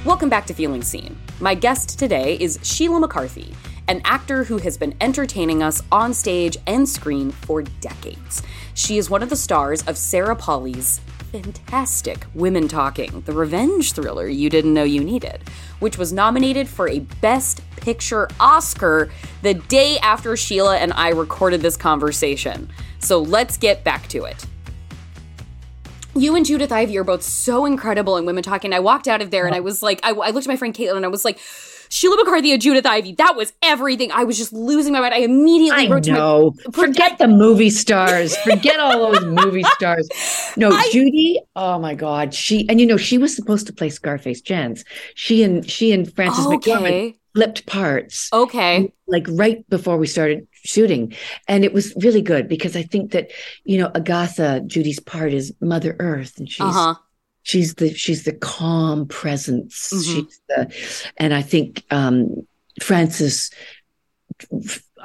[0.08, 1.18] Welcome back to Feeling Seen.
[1.42, 3.54] My guest today is Sheila McCarthy,
[3.90, 8.42] an actor who has been entertaining us on stage and screen for decades.
[8.74, 11.00] She is one of the stars of Sarah Polley's
[11.34, 15.42] fantastic Women Talking, the revenge thriller you didn't know you needed,
[15.80, 19.10] which was nominated for a Best Picture Oscar
[19.42, 22.70] the day after Sheila and I recorded this conversation.
[23.00, 24.46] So let's get back to it
[26.20, 28.74] you and Judith Ivey are both so incredible in Women Talking.
[28.74, 30.74] I walked out of there and I was like, I, I looked at my friend
[30.74, 31.40] Caitlin and I was like,
[31.90, 34.12] Sheila McCarthy and Judith Ivey, That was everything.
[34.12, 35.14] I was just losing my mind.
[35.14, 36.52] I immediately I wrote know.
[36.52, 38.36] to my Forget the movie stars.
[38.38, 40.10] Forget all those movie stars.
[40.58, 41.40] No, Judy.
[41.56, 42.34] Oh my God.
[42.34, 44.84] She and you know she was supposed to play Scarface Janz.
[45.16, 46.72] She and she and Frances Okay.
[46.72, 48.30] McDormand flipped parts.
[48.34, 48.92] Okay.
[49.06, 51.14] Like right before we started shooting,
[51.48, 53.30] and it was really good because I think that
[53.64, 56.96] you know Agatha Judy's part is Mother Earth, and she's Uh huh.
[57.44, 60.04] she's the she's the calm presence Mhm.
[60.12, 60.60] she's the
[61.18, 62.16] and i think um
[62.82, 63.50] frances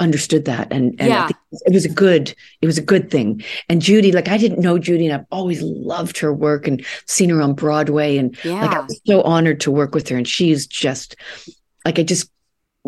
[0.01, 1.25] understood that and, and Yeah.
[1.25, 4.39] I think it was a good it was a good thing and judy like i
[4.39, 8.29] didn't know judy and i've always loved her work and seen her on broadway and
[8.45, 8.81] like i Yeah.
[8.87, 11.15] was so honored to work with her and she's just
[11.85, 12.31] like i just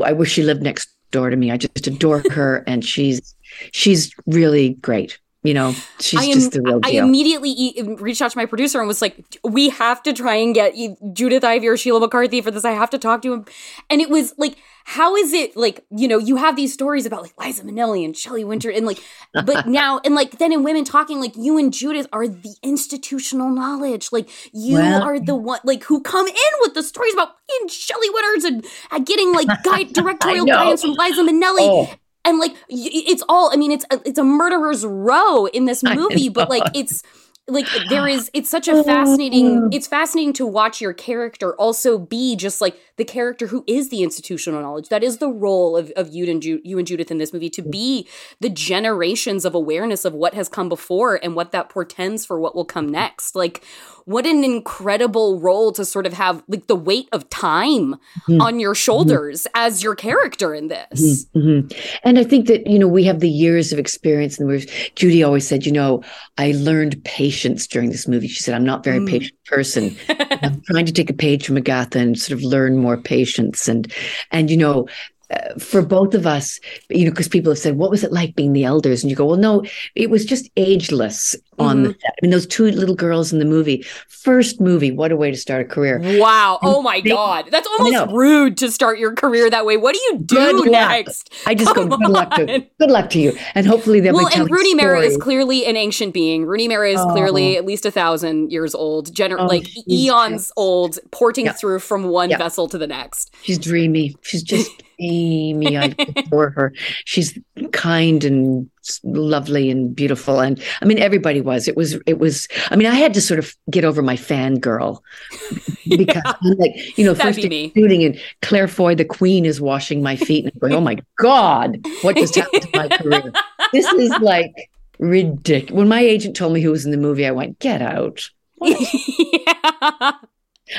[0.05, 1.51] i wish she lived next door to me.
[1.53, 3.35] I just adore her and she's
[3.73, 6.33] she's really great you know she's I am.
[6.35, 9.69] just the real I immediately e- reached out to my producer and was like, "We
[9.69, 12.65] have to try and get e- Judith Ivey or Sheila McCarthy for this.
[12.65, 13.45] I have to talk to him."
[13.91, 17.23] And it was like, how is it like you know you have these stories about
[17.23, 19.01] like Liza Minnelli and Shelley Winter and like,
[19.45, 23.51] but now and like then in Women Talking, like you and Judith are the institutional
[23.51, 24.09] knowledge.
[24.13, 27.69] Like you Well- are the one like who come in with the stories about fucking
[27.69, 31.91] Shelley Winters and uh, getting like guide, directorial guidance from Liza Minnelli Oh.
[32.25, 36.29] And like it's all i mean it's a, it's a murderer's row in this movie
[36.29, 37.03] but like it's
[37.49, 42.37] like there is it's such a fascinating it's fascinating to watch your character also be
[42.37, 44.89] just like the character who is the institutional knowledge.
[44.89, 47.51] That is the role of, of you and Ju- you and judith in this movie
[47.51, 48.09] to be
[48.41, 52.55] the generations of awareness of what has come before and what that portends for what
[52.55, 53.35] will come next.
[53.35, 53.65] Like
[54.07, 57.97] what an incredible role to sort of have like the weight of time
[58.41, 61.75] on your shoulders as your character in this Mhm.
[62.03, 64.39] And I think that, you know, we have the years of experience.
[64.39, 64.61] And we're,
[64.95, 66.03] Judy always said, you know,
[66.39, 68.29] I learned patience during this movie.
[68.29, 69.09] She said, I'm not a very Mm.
[69.09, 69.97] patient person.
[70.43, 73.69] I'm trying to take a page from Agatha and sort of learn more patience.
[73.69, 73.93] And,
[74.31, 74.87] and, you know,
[75.35, 78.35] uh, for both of us, you know, because people have said, what was it like
[78.37, 79.03] being the elders?
[79.03, 82.01] And you go, well, no, it was just ageless on the Mm-hmm.
[82.01, 82.11] set.
[82.11, 85.37] I mean, those two little girls in the movie, first movie, what a way to
[85.37, 86.01] start a career.
[86.19, 86.59] Wow.
[86.63, 87.47] Oh my They- God.
[87.51, 89.77] That's almost rude to start your career that way.
[89.77, 90.89] What do you do Good luck.
[90.91, 91.33] next?
[91.47, 92.47] I just Come go, good luck to
[92.81, 93.33] good luck to you.
[93.55, 96.45] And hopefully they'll Well, and Rooney Mara is clearly an ancient being.
[96.45, 100.99] Rooney Mara is clearly at least a thousand years old, gener- Oh, like eons old,
[101.13, 101.53] porting Yeah.
[101.53, 102.39] through from one Yeah.
[102.39, 103.33] vessel to the next.
[103.43, 104.17] She's dreamy.
[104.23, 105.77] She's just Amy.
[105.77, 106.73] I adore her.
[107.05, 107.39] She's
[107.73, 108.69] kind and
[109.03, 110.41] lovely and beautiful.
[110.41, 111.69] And I mean, everybody was.
[111.69, 111.99] It was.
[112.07, 112.49] It was.
[112.71, 115.01] I mean, I had to sort of get over my fangirl
[115.89, 117.73] because I'm like, you know, That'd first be day me.
[117.75, 120.99] shooting and Claire Foy, the Queen, is washing my feet, and I'm going, oh my
[121.19, 123.33] god, what just happened to my career?
[123.73, 124.53] This is like
[125.01, 125.77] ridiculous.
[125.77, 128.31] When my agent told me who was in the movie, I went, get out.
[128.61, 130.13] yeah.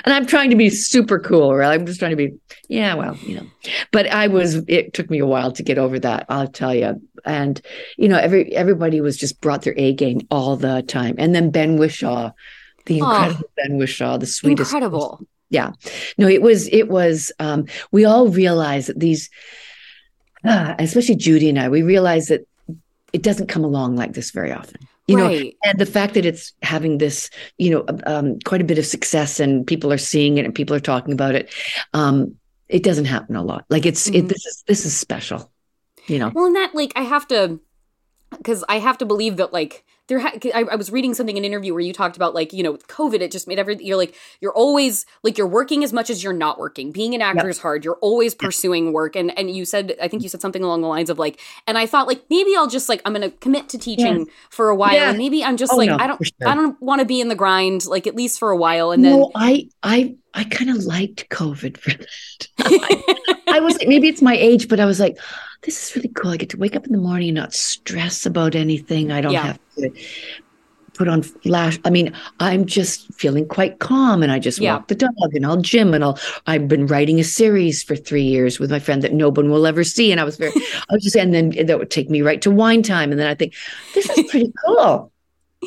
[0.03, 1.71] And I'm trying to be super cool, right?
[1.73, 2.33] I'm just trying to be,
[2.69, 3.45] yeah, well, you know.
[3.91, 4.55] But I was.
[4.67, 6.25] It took me a while to get over that.
[6.27, 6.99] I'll tell you.
[7.23, 7.61] And
[7.97, 11.15] you know, every everybody was just brought their A game all the time.
[11.19, 12.31] And then Ben Whishaw,
[12.87, 13.05] the Oh.
[13.11, 15.21] incredible Ben Whishaw, the sweetest, Incredible.
[15.49, 15.71] yeah.
[16.17, 16.67] No, it was.
[16.69, 17.31] It was.
[17.39, 19.29] Um, we all realized that these,
[20.45, 22.47] ah, especially Judy and I, we realized that
[23.13, 24.81] it doesn't come along like this very often.
[25.07, 28.79] You know, and the fact that it's having this, you know, um, quite a bit
[28.79, 31.53] of success and people are seeing it and people are talking about it,
[31.93, 32.35] um,
[32.69, 33.65] it doesn't happen a lot.
[33.69, 34.15] Like it's Mhm.
[34.15, 35.51] it, this is this is special,
[36.07, 36.31] you know.
[36.33, 37.59] Well, and that like I have to
[38.31, 41.43] because I have to believe that like there ha- I, I was reading something in
[41.43, 43.85] an interview where you talked about like you know with covid it just made everything
[43.85, 46.91] you're like you're always like you're working as much as you're not working.
[46.91, 47.83] Being an actor is hard.
[47.85, 49.15] You're always pursuing work.
[49.15, 51.77] And and you said i think you said something along the lines of like and
[51.77, 54.93] i thought like maybe i'll just like i'm gonna commit to teaching for a while.
[54.93, 55.09] Yeah.
[55.09, 56.47] and maybe i'm just Oh, like no, i don't sure.
[56.47, 58.91] i don't want to be in the grind like at least for a while.
[58.91, 62.47] And then I I I kind of liked COVID for that.
[62.59, 65.17] I, I was maybe it's my age, but I was like,
[65.63, 66.31] this is really cool.
[66.31, 69.11] I get to wake up in the morning and not stress about anything.
[69.11, 69.43] I don't Yeah.
[69.47, 69.89] have to
[70.93, 71.77] put on flash.
[71.83, 74.75] I mean, I'm just feeling quite calm and I just Yeah.
[74.75, 76.17] walk the dog and I'll gym and I'll
[76.47, 79.65] I've been writing a series for three years with my friend that no one will
[79.67, 80.11] ever see.
[80.11, 80.51] And I was very
[80.89, 83.11] I was just and then that would take me right to wine time.
[83.11, 83.53] And then I think,
[83.93, 85.11] this is pretty cool.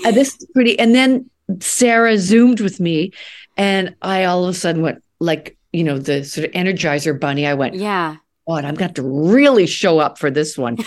[0.05, 1.29] And this is pretty and then
[1.61, 3.13] Sarah zoomed with me
[3.59, 7.47] and I all of a sudden went like, you know, the sort of energizer bunny.
[7.47, 8.17] I went, yeah
[8.49, 10.79] God, I'm going to have to really show up for this one.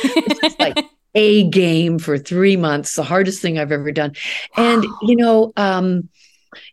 [0.57, 0.83] Like
[1.15, 4.13] a game for three months, the hardest thing I've ever done.
[4.57, 6.09] And, you know, um,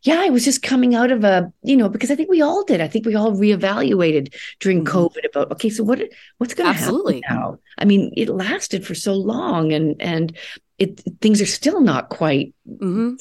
[0.03, 2.65] yeah, I was just coming out of a, you know, because I think we all
[2.65, 2.81] did.
[2.81, 4.89] I think we all reevaluated during Mhm.
[4.89, 6.01] COVID about, okay, so what,
[6.39, 7.59] what's going to happen now?
[7.77, 10.37] I mean, it lasted for so long and, and
[10.79, 13.15] it, things are still not quite hmm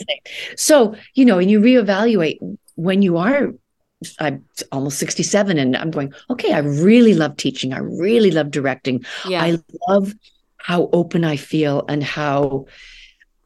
[0.56, 2.38] so, you know, and you reevaluate
[2.78, 3.52] when you are,
[4.20, 7.74] I'm almost 67 and I'm going, okay, I really love teaching.
[7.74, 9.04] I really love directing.
[9.28, 9.58] yeah I
[9.90, 10.14] love
[10.58, 12.66] how open I feel and how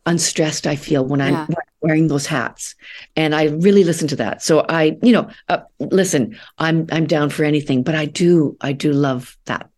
[0.05, 1.47] unstressed I feel when I'm Yeah.
[1.81, 2.75] wearing those hats.
[3.15, 4.41] And I really listen to that.
[4.43, 8.73] So I, you know, uh, listen, I'm, I'm down for anything, but I do, I
[8.73, 9.69] do love that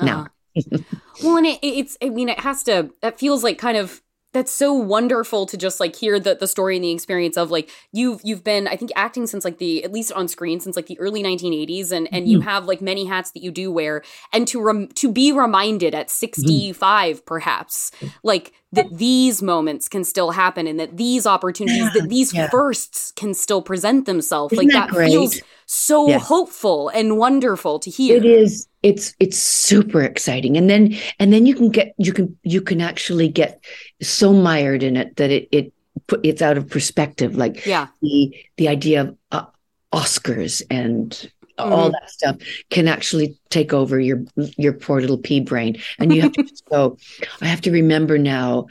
[0.00, 0.28] now.
[0.56, 0.78] Uh-huh.
[1.22, 4.00] well, and it, it's, I mean, it has to, that feels like kind of,
[4.32, 7.70] that's so wonderful to just like hear the, the story and the experience of like
[7.92, 10.86] you've you've been I think acting since like the at least on screen since like
[10.86, 12.48] the early 1980s and and you mm-hmm.
[12.48, 16.06] have like many hats that you do wear and to rem- to be reminded at
[16.06, 16.42] mm-hmm.
[16.42, 17.90] 65 perhaps
[18.22, 22.48] like that these moments can still happen and that these opportunities Yeah, that these yeah.
[22.50, 26.18] firsts can still present themselves Isn't like that that, feels so Yeah.
[26.18, 28.68] hopeful and wonderful to hear It is.
[28.82, 32.80] It's it's super exciting, and then and then you can get you can you can
[32.80, 33.60] actually get
[34.00, 35.72] so mired in it that it it
[36.06, 37.36] put it's out of perspective.
[37.36, 39.44] Like yeah the the idea of uh,
[39.92, 42.36] Oscars and all that stuff
[42.70, 44.22] can actually take over your
[44.56, 46.96] your poor little pea brain, and you have to go.
[47.40, 48.66] I have to remember now.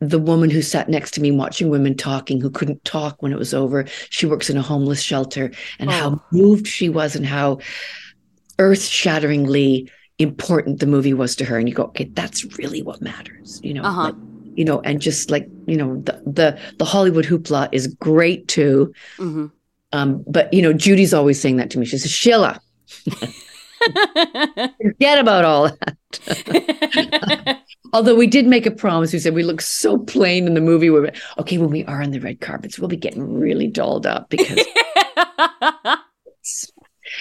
[0.00, 3.38] The woman who sat next to me watching women talking, who couldn't talk when it
[3.38, 5.50] was over, she works in a homeless shelter,
[5.80, 5.92] and Oh.
[5.92, 7.58] how moved she was, and how
[8.60, 11.58] earth shatteringly important the movie was to her.
[11.58, 13.82] And you go, okay, that's really what matters, you know.
[13.82, 14.02] Uh-huh.
[14.02, 14.14] like,
[14.58, 18.92] you know, and just like you know, the the the Hollywood hoopla is great too.
[19.18, 19.46] hmm
[19.92, 21.86] Um, but you know, Judy's always saying that to me.
[21.86, 22.60] She says, Sheila,
[24.82, 27.58] forget about all that.
[27.92, 30.90] Although we did make a promise, we said we look so plain in the movie.
[30.90, 34.28] We're okay when we are on the red carpets, we'll be getting really dolled up
[34.28, 34.64] because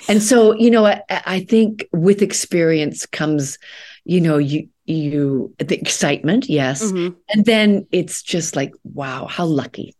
[0.08, 3.58] and so you know I, I think with experience comes
[4.06, 7.16] you know you you the excitement yes Mhm.
[7.30, 9.94] and then it's just like wow how lucky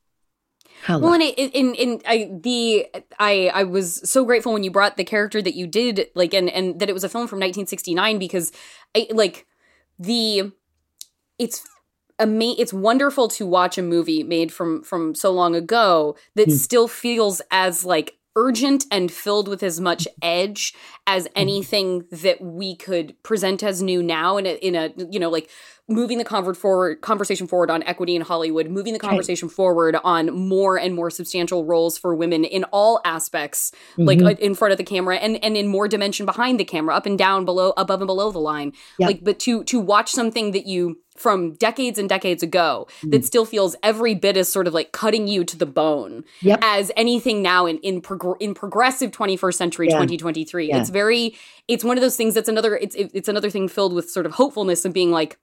[0.82, 1.30] how Well, lucky.
[1.36, 2.88] and it, in in I the
[3.20, 6.50] I I was so grateful when you brought the character that you did like and
[6.50, 8.52] and that it was a film from 1969 because
[8.96, 9.46] I like
[10.00, 10.52] the
[11.40, 11.64] it's
[12.20, 16.56] ama- it's wonderful to watch a movie made from from so long ago that Hmm.
[16.56, 20.74] still feels as like urgent and filled with as much edge
[21.08, 25.30] as anything that we could present as new now in a in a you know
[25.30, 25.50] like
[25.90, 30.34] moving the convert forward conversation forward on equity in Hollywood, moving the conversation forward on
[30.34, 34.34] more and more substantial roles for women in all aspects, like Mhm.
[34.34, 37.06] uh, in front of the camera and and in more dimension behind the camera, up
[37.06, 38.74] and down, below, above and below the line.
[39.00, 39.08] Yeah.
[39.08, 43.24] Like, but to to watch something that you from decades and decades ago that hmm.
[43.26, 46.60] still feels every bit as sort of like cutting you to the bone Yep.
[46.62, 49.94] as anything now in in, progr- in progressive 21st century Yeah.
[49.96, 50.78] 2023 Yeah.
[50.80, 51.36] it's very
[51.68, 54.26] it's one of those things that's another it's it- it's another thing filled with sort
[54.26, 55.38] of hopefulness and being like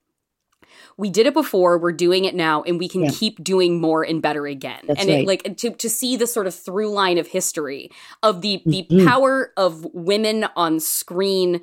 [0.96, 3.10] we did it before we're doing it now and we can Yeah.
[3.12, 6.46] keep doing more and better again That's and it, like to, to see the sort
[6.46, 7.90] of through line of history
[8.22, 9.06] of the the Mhm.
[9.06, 11.60] power of women on screen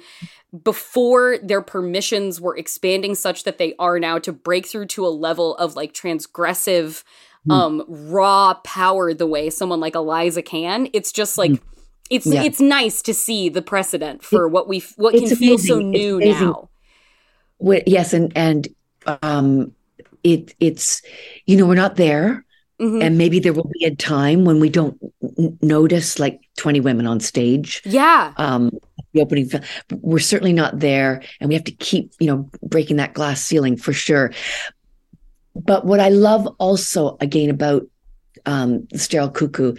[0.63, 5.09] before their permissions were expanding such that they are now to break through to a
[5.09, 7.03] level of like transgressive
[7.45, 7.51] Hmm.
[7.51, 11.59] um raw power the way someone like Eliza can it's just like
[12.11, 12.33] it's Hmm.
[12.33, 12.43] Yeah.
[12.43, 16.19] it's nice to see the precedent for what we what can it's feel so new
[16.19, 16.69] now
[17.87, 18.67] yes and and
[19.21, 19.71] um
[20.23, 21.01] it it's
[21.45, 22.45] you know we're not there
[22.79, 23.03] Mhm.
[23.03, 24.97] and maybe there will be a time when we don't
[25.37, 28.71] n- notice like 20 women on stage yeah um
[29.13, 29.61] the opening film.
[29.99, 33.75] We're certainly not there, and we have to keep, you know, breaking that glass ceiling
[33.75, 34.31] for sure.
[35.53, 37.85] But what I love also again about
[38.45, 39.75] um, the sterile cuckoo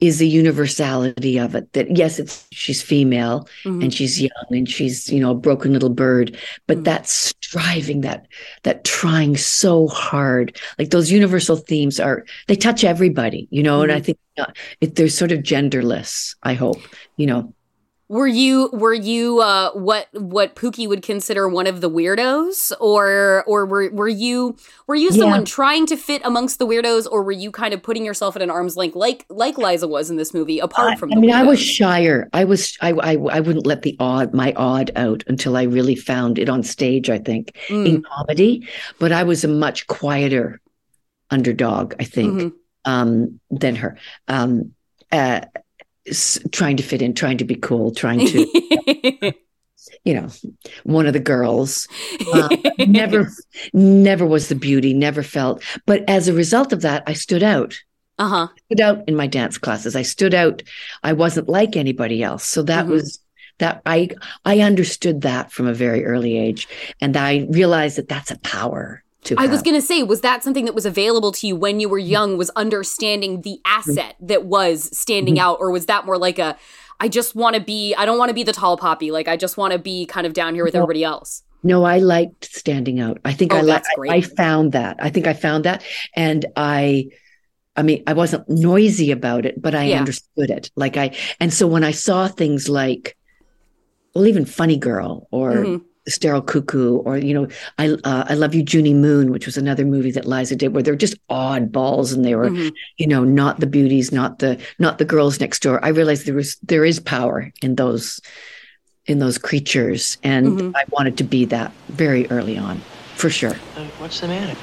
[0.00, 1.72] is the universality of it.
[1.74, 3.82] That yes, it's she's female Mhm.
[3.84, 6.36] and she's young and she's you know a broken little bird,
[6.66, 6.84] but Mhm.
[6.84, 8.26] that striving, that
[8.62, 13.82] that trying so hard, like those universal themes are they touch everybody, you know.
[13.82, 14.46] And I think uh,
[14.80, 16.34] it, they're sort of genderless.
[16.42, 16.82] I hope
[17.16, 17.52] you know.
[18.08, 23.42] Were you were you uh, what what Pookie would consider one of the weirdos, or
[23.48, 25.44] or were were you were you someone Yeah.
[25.44, 28.50] trying to fit amongst the weirdos, or were you kind of putting yourself at an
[28.50, 31.10] arm's length, like like Liza was in this movie, apart from?
[31.10, 32.28] I the mean, I was shyer.
[32.32, 32.76] I was.
[32.80, 33.12] I, I.
[33.16, 37.10] I wouldn't let the odd my odd out until I really found it on stage.
[37.10, 38.68] I think Mm, in comedy,
[39.00, 40.60] but I was a much quieter
[41.30, 41.94] underdog.
[41.98, 42.52] I think mhm.
[42.84, 43.98] um, than her.
[44.28, 44.72] Um,
[45.12, 45.40] uh,
[46.52, 49.32] trying to fit in, trying to be cool, trying to
[50.04, 50.28] you know,
[50.84, 51.88] one of the girls.
[52.32, 52.50] Um,
[52.86, 53.30] never,
[53.72, 54.94] never was the beauty.
[54.94, 55.62] Never felt.
[55.84, 57.76] But as a result of that, I stood out
[58.18, 58.48] uh huh.
[58.66, 59.94] stood out in my dance classes.
[59.94, 60.62] I stood out.
[61.02, 62.44] I wasn't like anybody else.
[62.44, 62.90] So that Mhm.
[62.90, 63.18] was
[63.58, 64.08] that I
[64.44, 66.66] I understood that from a very early age,
[67.00, 69.34] and I realized that that's a power to.
[69.38, 71.98] I was gonna say, was that something that was available to you when you were
[71.98, 72.36] young?
[72.38, 75.40] Was understanding the asset that was standing Mhm.
[75.40, 76.56] out, or was that more like a,
[77.00, 79.36] I just want to be, I don't want to be the tall poppy, like I
[79.36, 80.80] just want to be kind of down here with No.
[80.80, 81.42] everybody else.
[81.62, 83.18] No, I liked standing out.
[83.24, 83.84] I think Oh, I like.
[84.08, 84.96] I found that.
[85.00, 85.82] I think I found that,
[86.14, 87.08] and I.
[87.78, 89.98] I mean, I wasn't noisy about it, but I Yeah.
[89.98, 90.70] understood it.
[90.76, 91.10] Like I,
[91.40, 93.18] and so when I saw things like,
[94.14, 95.82] well, even Funny Girl or Mhm.
[96.08, 97.48] Sterile Cuckoo, or you know,
[97.78, 100.82] I uh, I Love You, Junie Moon, which was another movie that Liza did, where
[100.82, 102.72] they're just oddballs and they were, Mhm.
[102.96, 105.84] you know, not the beauties, not the not the girls next door.
[105.84, 108.20] I realized there was there is power in those
[109.06, 110.72] in those creatures, and Mhm.
[110.76, 112.80] I wanted to be that very early on,
[113.14, 113.56] for sure.
[113.76, 114.56] Uh, what's the matter?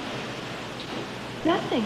[1.45, 1.83] Nothing.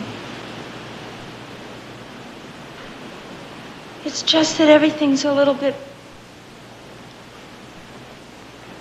[4.06, 5.76] It's just that everything's a little bit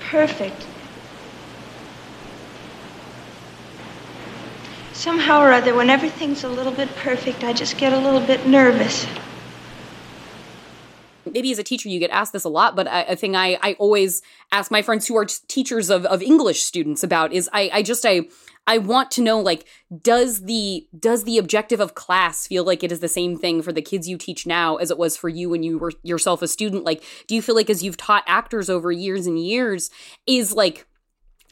[0.07, 0.67] perfect.
[4.93, 8.47] Somehow or other, when everything's a little bit perfect, I just get a little bit
[8.47, 9.07] nervous.
[11.37, 13.75] maybe as a teacher you get asked this a lot but a thing I, I
[13.75, 17.83] always ask my friends who are teachers of, of english students about is I, I
[17.83, 18.23] just i
[18.67, 19.67] i want to know like
[20.03, 23.73] does the does the objective of class feel like it is the same thing for
[23.73, 26.49] the kids you teach now as it was for you when you were yourself a
[26.49, 29.91] student like do you feel like as you've taught actors over years and years
[30.27, 30.87] is like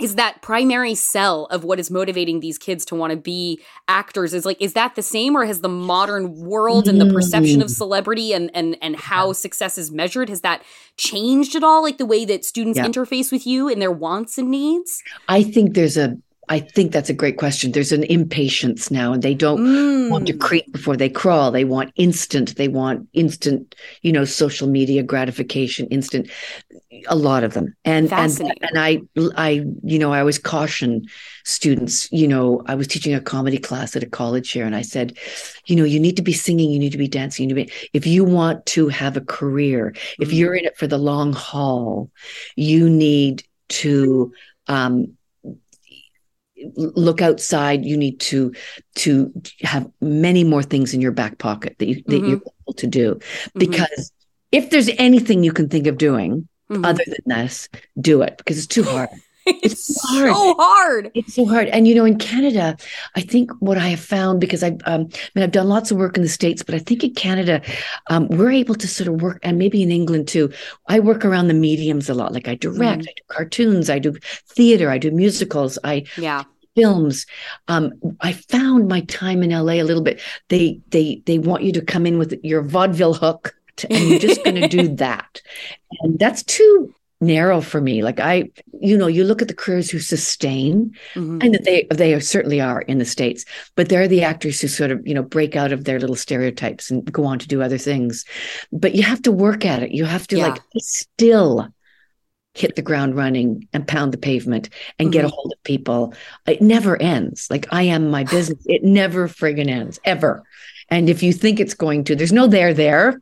[0.01, 4.35] is that primary cell of what is motivating these kids to want to be actors
[4.35, 7.69] is like is that the same or has the modern world and the perception of
[7.69, 7.75] mm.
[7.75, 10.63] celebrity and and and how success is measured has that
[10.97, 12.87] changed at all like the way that students Yeah.
[12.87, 16.17] interface with you and their wants and needs I think there's a.
[16.49, 17.73] I think that's a great question.
[17.73, 19.63] There's an impatience now, and they don't
[20.11, 20.41] want to Mm.
[20.41, 21.51] creep before they crawl.
[21.51, 22.57] They want instant.
[22.57, 26.31] They want instant, you know, social media gratification, instant.
[27.09, 29.01] A lot of them, and and and I,
[29.37, 31.07] I, you know, I always caution
[31.45, 32.11] students.
[32.13, 35.17] You know, I was teaching a comedy class at a college here, and I said,
[35.67, 37.73] you know, you need to be singing, you need to be dancing, you need to
[37.73, 37.89] be.
[37.93, 40.37] If you want to have a career, if Mhm.
[40.37, 42.11] you're in it for the long haul,
[42.57, 44.33] you need to.
[44.69, 45.17] um
[46.77, 48.53] look outside you need to
[48.97, 52.29] to have many more things in your back pocket that you that Mhm.
[52.29, 53.59] you're able to do Mhm.
[53.61, 54.13] because
[54.53, 56.85] if there's anything you can think of doing Mhm.
[56.87, 57.69] other than this
[58.01, 59.09] do it because it's too hard
[59.47, 62.75] it's it's so hard it's so hard and you know in canada
[63.15, 65.99] i think what i have found because i've um, I mean, i've done lots of
[65.99, 67.61] work in the states but i think in canada
[68.09, 70.51] um, we're able to sort of work and maybe in england too
[70.89, 73.09] i work around the mediums a lot like i direct Mhm.
[73.11, 74.15] i do cartoons i do
[74.57, 76.45] theater i do musicals i yeah
[76.77, 77.27] films
[77.69, 80.21] um i found my time in la a little bit.
[80.49, 84.19] They they they want you to come in with your vaudeville hook to, and you're
[84.19, 85.41] just going to do that.
[86.01, 88.03] And that's too narrow for me.
[88.03, 88.51] Like i
[88.81, 91.43] you know you look at the careers who sustain Mhm.
[91.43, 93.45] and that they they are, certainly are in the states
[93.77, 96.91] but they're the actors who sort of you know break out of their little stereotypes
[96.91, 98.25] and go on to do other things.
[98.73, 99.93] But you have to work at it.
[99.93, 100.49] You have to Yeah.
[100.49, 101.69] like still
[102.55, 105.35] hit the ground running and pound the pavement and get a Mm-hmm.
[105.35, 106.15] hold of people.
[106.47, 107.49] It never ends.
[107.51, 108.63] Like i am my business.
[108.67, 110.45] It never friggin ends ever.
[110.89, 113.21] And if you think it's going to there's no there there.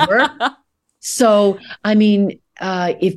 [0.00, 0.30] Ever.
[1.00, 3.14] so i mean uh if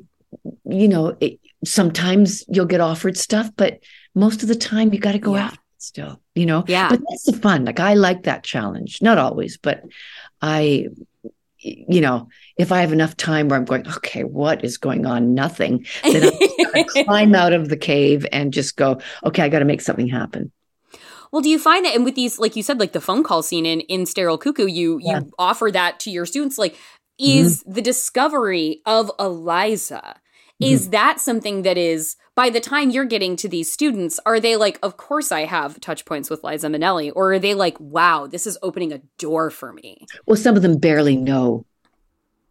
[0.66, 3.80] you know it, sometimes you'll get offered stuff but
[4.14, 5.46] most of the time you got to go Yeah.
[5.46, 6.64] after it still you know?
[6.68, 6.90] Yeah.
[6.90, 7.66] But that's the fun.
[7.66, 9.02] Like i like that challenge.
[9.02, 9.84] Not always but
[10.42, 10.88] i
[11.60, 15.34] you know, if I have enough time where I'm going, okay, what is going on?
[15.34, 15.86] Nothing.
[16.04, 16.32] Then
[16.74, 20.08] gonna climb out of the cave and just go, okay, I got to make something
[20.08, 20.52] happen.
[21.32, 23.44] Well, do you find that, and with these, like you said, like the phone call
[23.44, 25.20] scene in in Sterile Cuckoo, you Yeah.
[25.20, 27.40] you offer that to your students, like mm-hmm.
[27.40, 30.20] is the discovery of Eliza.
[30.60, 30.92] Is mm-hmm.
[30.92, 34.80] that something that is by the time you're getting to these students, are they like,
[34.82, 38.48] of course I have touch points with Liza Minnelli, or are they like, wow, this
[38.48, 40.06] is opening a door for me?
[40.26, 41.66] Well, some of them barely know,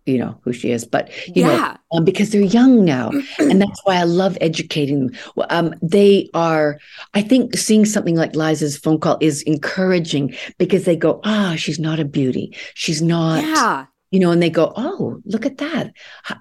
[0.05, 1.47] you know, who she is, but you Yeah.
[1.91, 5.16] know, um, because they're young now, and that's why I love educating them.
[5.49, 6.78] Um, they are.
[7.14, 11.78] I think seeing something like Liza's phone call is encouraging because they go, ah, she's
[11.78, 12.55] not a beauty.
[12.74, 13.43] She's not.
[13.43, 13.86] Yeah.
[14.11, 15.92] You know, and they go, oh, look at that!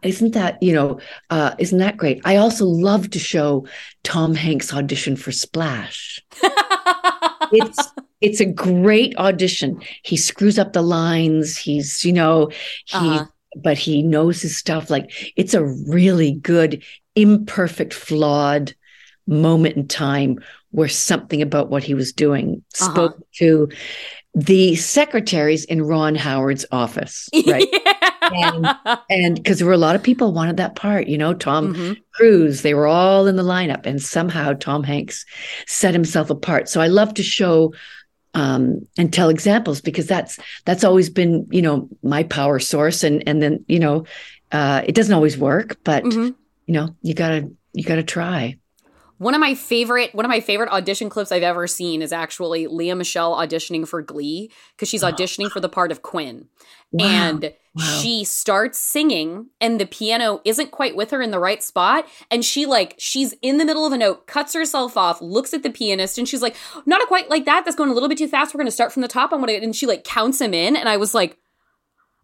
[0.01, 0.99] Isn't that you know?
[1.29, 2.21] Uh, isn't that great?
[2.23, 3.67] I also love to show
[4.03, 6.21] Tom Hanks audition for Splash.
[7.51, 7.91] it's
[8.21, 9.81] it's a great audition.
[10.03, 11.57] He screws up the lines.
[11.57, 12.47] He's you know
[12.85, 13.25] he Uh-huh.
[13.61, 14.89] but he knows his stuff.
[14.89, 16.83] Like it's a really good,
[17.15, 18.73] imperfect, flawed
[19.27, 20.39] moment in time
[20.71, 22.91] where something about what he was doing Uh-huh.
[22.91, 23.67] spoke to
[24.37, 27.67] the secretaries in Ron Howard's office, right?
[28.21, 28.69] and
[29.09, 31.97] and because there were a lot of people wanted that part, you know, Tom Mhm.
[32.13, 35.25] Cruise, they were all in the lineup, and somehow Tom Hanks
[35.65, 36.69] set himself apart.
[36.69, 37.73] So I love to show
[38.33, 43.23] um, and tell examples because that's that's always been, you know, my power source, and
[43.27, 44.05] and then you know,
[44.51, 46.35] uh, it doesn't always work, but Mhm.
[46.67, 48.57] you know, you gotta you gotta try.
[49.17, 52.67] One of my favorite one of my favorite audition clips I've ever seen is actually
[52.67, 56.47] Lea Michele auditioning for Glee because she's auditioning for the part of Quinn.
[56.91, 57.05] Wow.
[57.05, 57.99] And Wow.
[58.01, 62.43] she starts singing and the piano isn't quite with her in the right spot and
[62.43, 65.69] she like she's in the middle of a note cuts herself off looks at the
[65.69, 66.55] pianist and she's like
[66.87, 68.91] not quite like that that's going a little bit too fast we're going to start
[68.91, 71.13] from the top i'm going to and she like counts him in and i was
[71.13, 71.37] like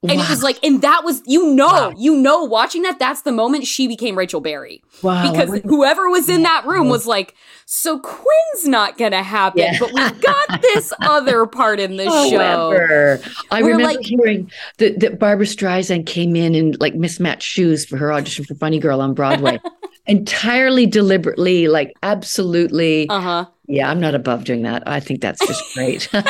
[0.03, 1.93] and it was like and that was you know Wow.
[1.97, 6.27] you know watching that that's the moment she became rachel berry Wow, because whoever was
[6.29, 7.35] in that room was like
[7.65, 9.77] so quinn's not gonna happen Yeah.
[9.79, 13.19] but we've got this other part in the show
[13.51, 17.85] I We're remember like- hearing that, that Barbra Streisand came in in like mismatched shoes
[17.85, 19.59] for her audition for Funny Girl on Broadway,
[20.07, 23.07] entirely deliberately, like absolutely.
[23.09, 24.83] uh-huh Yeah, I'm not above doing that.
[24.87, 26.09] I think that's just great.
[26.13, 26.23] well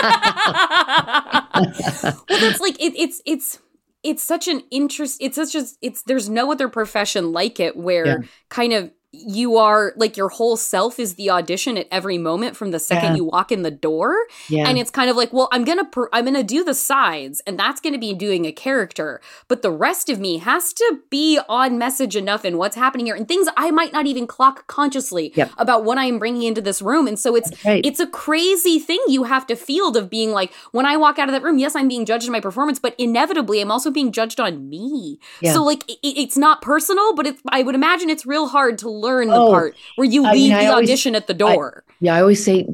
[2.30, 3.60] that's like it, it's it's
[4.04, 8.06] it's such an interest it's such as it's there's no other profession like it where
[8.06, 8.18] Yeah.
[8.50, 12.72] kind of you are like your whole self is the audition at every moment from
[12.72, 13.18] the second Yeah.
[13.18, 14.16] you walk in the door
[14.50, 14.68] yeah.
[14.68, 17.58] and it's kind of like well i'm gonna per- i'm gonna do the sides and
[17.60, 21.78] that's gonna be doing a character but the rest of me has to be on
[21.78, 25.52] message enough in what's happening here and things i might not even clock consciously Yep.
[25.60, 27.86] about what i'm bringing into this room and so it's right.
[27.86, 31.30] it's a crazy thing you have to field of being like when i walk out
[31.30, 34.12] of that room yes i'm being judged on my performance but inevitably i'm also being
[34.12, 35.54] judged on me Yeah.
[35.54, 38.90] so like it, it's not personal but it's i would imagine it's real hard to
[39.04, 41.84] learn the Oh, part where you I leave mean, the always- audition at the door
[42.00, 42.68] yeah, I always say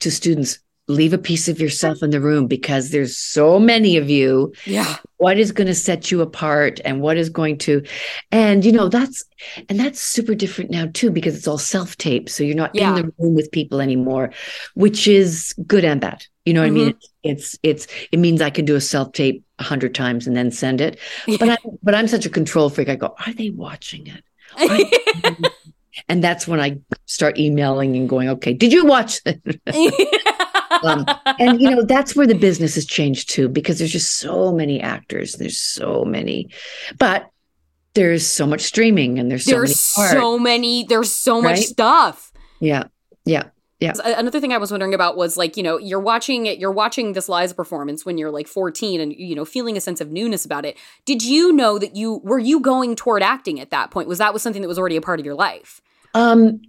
[0.00, 4.10] to students, leave a piece of yourself in the room because there's so many of
[4.10, 4.52] you.
[4.66, 7.82] yeah What is going to set you apart and what is going to,
[8.30, 9.24] and you know, that's,
[9.70, 12.28] and that's super different now too because it's all self tape.
[12.28, 12.90] So you're not Yeah.
[12.90, 14.30] in the room with people anymore,
[14.74, 16.24] which is good and bad.
[16.44, 16.88] You know what I mean?
[16.90, 17.30] Mm-hmm.
[17.30, 20.50] It's, it's, it means I can do a self tape a hundred times and then
[20.50, 20.98] send it.
[21.40, 22.90] But I, but I'm such a control freak.
[22.90, 24.22] I go, are they watching it?
[26.08, 29.40] And that's when I start emailing and going, okay, did you watch it?
[30.82, 31.06] um,
[31.38, 34.80] and you know that's where the business has changed too because there's just so many
[34.80, 36.48] actors there's so many
[36.98, 37.30] but
[37.94, 40.18] there's so much streaming and there's so there's many art.
[40.18, 42.84] so many there's so much stuff yeah
[43.24, 43.44] yeah
[43.84, 44.18] yeah.
[44.18, 47.12] Another thing i was wondering about was like you know you're watching it you're watching
[47.12, 50.44] this liza performance when you're like 14 and you know feeling a sense of newness
[50.44, 50.76] about it.
[51.04, 54.08] Did you know that you were you going toward acting at that point?
[54.08, 55.80] Was that was something that was already a part of your life?
[56.14, 56.62] Um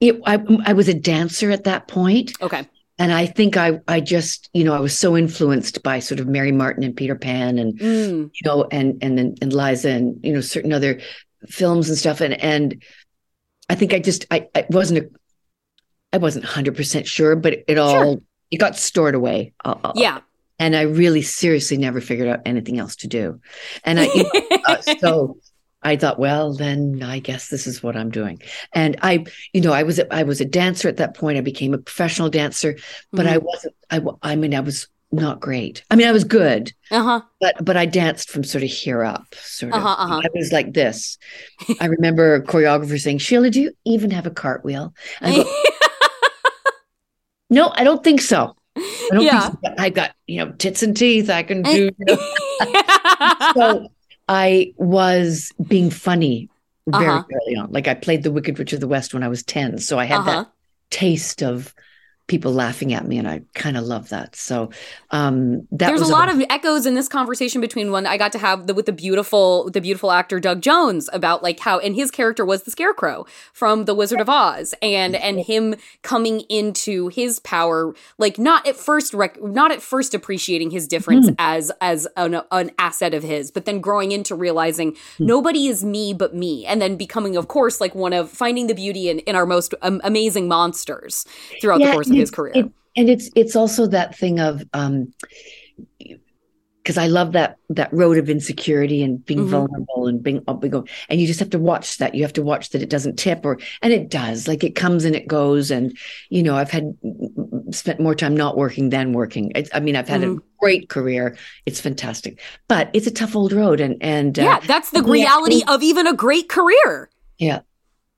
[0.00, 2.32] it, I, I was a dancer at that point.
[2.42, 2.66] Okay.
[2.98, 6.28] And i think i i just you know i was so influenced by sort of
[6.28, 10.32] mary martin and peter pan and Mm, you know and and and liza and you
[10.32, 11.00] know certain other
[11.48, 12.20] films and stuff.
[12.20, 12.82] And and
[13.68, 15.10] i think i just i, I wasn't a
[16.14, 18.16] i wasn't 100% sure but it, all Sure.
[18.50, 20.20] it got stored away I'll- I'll- yeah
[20.58, 23.40] and I really seriously never figured out anything else to do.
[23.82, 25.36] And I, you know, uh, so
[25.82, 28.40] I thought, well, then I guess this is what I'm doing.
[28.72, 31.38] And I, you know, I was a, I was a dancer at that point.
[31.38, 32.76] I became a professional dancer,
[33.12, 33.74] but I wasn't.
[33.90, 35.82] I, I mean, I was not great.
[35.90, 39.34] I mean, I was good, uh-huh but but I danced from sort of here up,
[39.34, 39.78] sort of.
[39.82, 40.20] Uh-huh, uh-huh.
[40.24, 41.18] I was like this.
[41.80, 45.42] I remember a choreographer saying, "Sheila, do you even have a cartwheel?" I go,
[47.54, 49.48] "No, I don't think so." I don't Yeah.
[49.50, 49.74] think so.
[49.78, 51.30] I got you know tits and teeth.
[51.30, 51.90] I can do.
[51.98, 52.16] you know.
[53.54, 53.88] so
[54.28, 56.48] I was being funny
[56.88, 57.22] very Uh-huh.
[57.36, 57.70] early on.
[57.72, 60.04] Like I played the Wicked Witch of the West when I was ten, so I
[60.04, 60.30] had Uh-huh.
[60.44, 60.46] that
[60.90, 61.74] taste of
[62.26, 64.34] people laughing at me, and I kind of love that.
[64.34, 64.70] So
[65.10, 68.32] um, that There's was a lot of echoes in this conversation between one I got
[68.32, 71.94] to have the, with the beautiful the beautiful actor Doug Jones about like how and
[71.94, 77.08] his character was the Scarecrow from The Wizard of Oz and and him coming into
[77.08, 82.08] his power like not at first rec- not at first appreciating his difference as as
[82.16, 86.64] an, an asset of his but then growing into realizing nobody is me but me
[86.64, 89.74] and then becoming of course like one of finding the beauty in, in our most
[89.82, 91.26] um, amazing monsters
[91.60, 92.52] throughout the course of his career.
[92.56, 95.12] it- and it's it's also that thing of um
[96.82, 99.48] because I love that that road of insecurity and being Mhm.
[99.48, 102.42] vulnerable and being up and and you just have to watch that you have to
[102.42, 105.70] watch that it doesn't tip or and it does like it comes and it goes
[105.70, 105.96] and
[106.28, 106.94] you know I've had
[107.70, 110.36] spent more time not working than working it's, I mean I've had Mhm.
[110.38, 111.36] a great career
[111.66, 112.38] it's fantastic
[112.68, 116.06] but it's a tough old road and and uh, yeah, that's the reality of even
[116.06, 117.08] a great career.
[117.38, 117.60] yeah,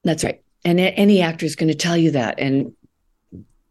[0.04, 0.40] that's right.
[0.64, 2.72] And any actor is going to tell you that, and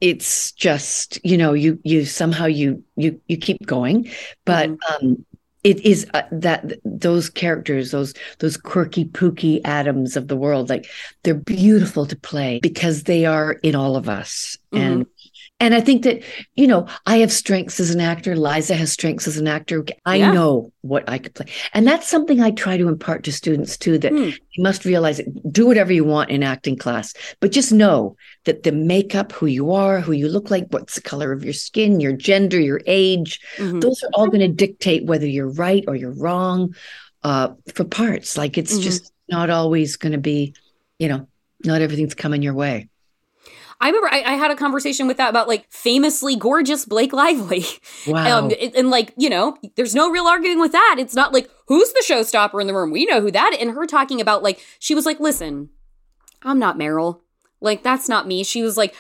[0.02, 4.10] it's just you know you you somehow you you you keep going,
[4.46, 5.26] but um,
[5.64, 10.86] it is uh, that those characters, those those quirky, Pookie Adams of the world, like
[11.24, 15.08] they're beautiful to play because they are in all of us, and
[15.60, 16.22] and I think that
[16.56, 18.36] you know I have strengths as an actor.
[18.36, 19.86] Liza has strengths as an actor.
[20.06, 20.32] I Yeah.
[20.32, 23.98] know what I could play, and that's something I try to impart to students too.
[23.98, 24.30] That Hmm.
[24.52, 25.28] you must realize it.
[25.52, 29.72] Do whatever you want in acting class, but just know that the makeup, who you
[29.72, 33.40] are, who you look like, what's the color of your skin, your gender, your age,
[33.58, 33.82] Mhm.
[33.82, 36.76] those are all going to dictate whether you're right or you're wrong
[37.24, 38.38] uh, for parts.
[38.38, 38.82] Like it's Mhm.
[38.84, 40.54] just not always going to be,
[41.00, 41.28] you know,
[41.64, 42.88] not everything's coming your way.
[43.82, 47.66] I remember I, I had a conversation with that about like famously gorgeous Blake Lively.
[48.08, 48.38] Wow.
[48.38, 50.98] Um, and, and, like, you know, there's no real arguing with that.
[51.00, 52.92] It's not like, who's the showstopper in the room?
[52.92, 53.60] We know who that is.
[53.60, 55.70] And her talking about like, she was like, listen,
[56.44, 57.22] I'm not Meryl.
[57.62, 58.44] Like, that's not me.
[58.44, 58.94] She was like,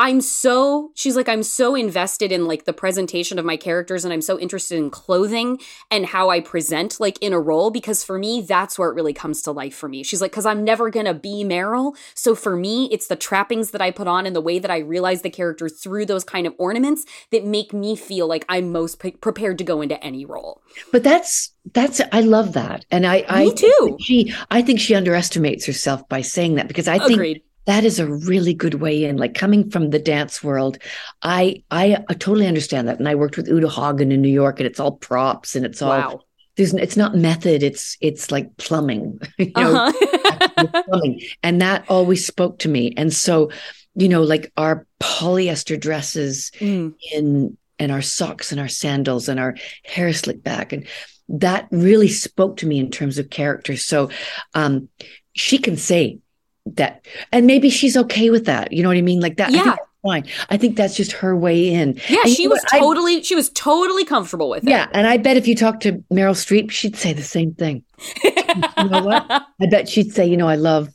[0.00, 4.14] I'm so, she's like, I'm so invested in like the presentation of my characters and
[4.14, 8.18] I'm so interested in clothing and how I present like in a role because for
[8.18, 10.02] me, that's where it really comes to life for me.
[10.02, 11.94] She's like, because I'm never going to be Meryl.
[12.14, 14.78] So for me, it's the trappings that I put on and the way that I
[14.78, 19.00] realize the character through those kind of ornaments that make me feel like I'm most
[19.00, 20.62] pre- prepared to go into any role.
[20.92, 23.98] But that's that's I love that, and I I Me think too.
[24.00, 27.42] She I think she underestimates herself by saying that because I think Agreed.
[27.70, 29.16] That is a really good way in.
[29.16, 30.74] Like coming from the dance world,
[31.22, 31.84] I I,
[32.26, 34.92] totally understand that, and I worked with Uta Hagen in New York, and it's all
[35.10, 36.20] props and it's all Wow.
[36.56, 40.66] there's it's not method, it's it's like plumbing, you know, Uh-huh.
[40.86, 43.50] plumbing, and that always spoke to me, and so
[43.94, 46.94] you know like our polyester dresses Mm.
[47.14, 49.54] in and our socks and our sandals and our
[49.84, 50.86] hair slicked back and
[51.28, 54.10] that really spoke to me in terms of character so
[54.54, 54.88] um
[55.32, 56.18] she can say
[56.66, 59.52] that and maybe she's okay with that you know what i mean like that I
[59.52, 59.70] think Yeah.
[59.72, 62.74] that's fine i think that's just her way in Yeah, And she was what?
[62.74, 64.70] I- totally she was totally comfortable with it.
[64.70, 67.82] yeah and i bet if you talk to meryl streep she'd say the same thing
[68.24, 69.26] you know what
[69.60, 70.88] i bet she'd say you know i love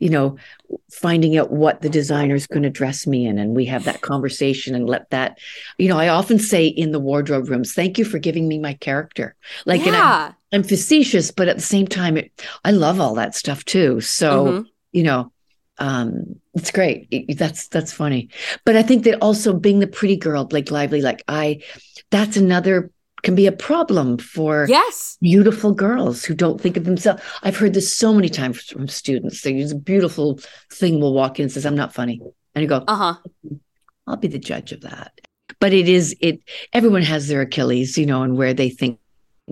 [0.00, 0.36] you know
[0.90, 4.74] finding out what the designer's going to dress me in and we have that conversation
[4.74, 5.38] and let that
[5.78, 8.74] you know i often say in the wardrobe rooms thank you for giving me my
[8.74, 9.34] character
[9.66, 10.32] like and I'm, yeah.
[10.52, 12.30] I'm facetious but at the same time it,
[12.64, 14.66] i love all that stuff too so Mhm.
[14.92, 15.32] You know
[15.78, 18.28] um it's great It- that's that's funny
[18.64, 21.60] but i think that also being the pretty girl blake lively like i
[22.10, 22.90] that's another
[23.22, 25.16] can be a problem for Yes.
[25.22, 27.22] beautiful girls who don't think of themselves.
[27.44, 29.42] I've heard this so many times from students.
[29.42, 30.40] They use a beautiful
[30.72, 32.20] thing will walk in and says, I'm not funny.
[32.56, 33.14] And you go, Uh-huh.
[34.08, 35.12] I'll be the judge of that.
[35.60, 36.40] But it is it
[36.72, 38.98] everyone has their Achilles, you know, and where they think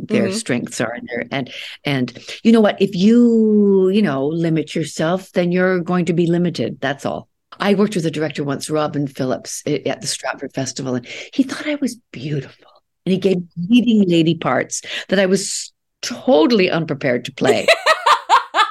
[0.08, 0.34] their Mhm.
[0.34, 1.50] strengths are and their and
[1.84, 6.26] and you know what, if you, you know, limit yourself, then you're going to be
[6.26, 6.78] limited.
[6.80, 7.28] That's all.
[7.58, 11.66] I worked with a director once, Robin Phillips, at the Stratford Festival, and he thought
[11.66, 12.66] I was beautiful.
[13.06, 13.38] And he gave
[13.68, 15.72] leading lady parts that I was
[16.02, 17.66] totally unprepared to play.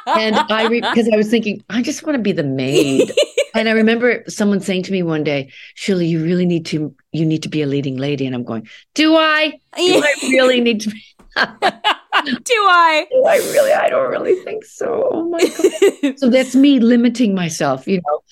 [0.08, 3.12] and I, re- because I was thinking, I just want to be the maid.
[3.54, 7.26] and I remember someone saying to me one day, Shirley, you really need to, you
[7.26, 8.26] need to be a leading lady.
[8.26, 9.60] And I'm going, do I?
[9.76, 11.04] Do I really need to be?
[12.26, 13.08] Do I?
[13.12, 13.72] Do I really?
[13.72, 15.10] I don't really think so.
[15.12, 16.18] Oh my God.
[16.20, 18.24] so that's me limiting myself, you know.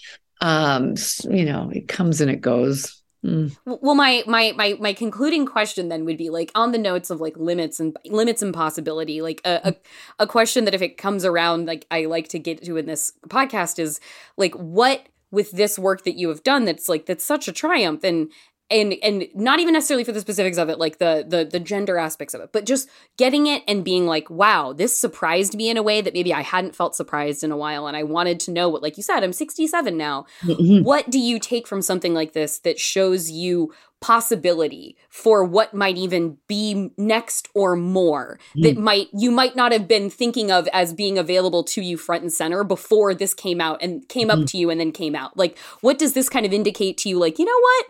[0.41, 0.95] Um,
[1.29, 3.01] you know, it comes and it goes.
[3.25, 3.55] Mm.
[3.65, 7.21] Well, my my my my concluding question then would be like on the notes of
[7.21, 11.25] like limits and limits and possibility, like a, a a question that if it comes
[11.25, 13.99] around, like I like to get to in this podcast is
[14.37, 18.03] like what with this work that you have done that's like that's such a triumph
[18.03, 18.31] and
[18.69, 21.97] and and not even necessarily for the specifics of it like the the the gender
[21.97, 25.77] aspects of it but just getting it and being like wow this surprised me in
[25.77, 28.51] a way that maybe i hadn't felt surprised in a while and i wanted to
[28.51, 30.25] know what like you said i'm 67 now.
[30.43, 30.83] Mhm.
[30.83, 35.97] what do you take from something like this that shows you possibility for what might
[35.97, 40.93] even be next or more that might you might not have been thinking of as
[40.93, 44.57] being available to you front and center before this came out and came up to
[44.57, 45.35] you and then came out?
[45.35, 47.85] Like what does this kind of indicate to you like you know what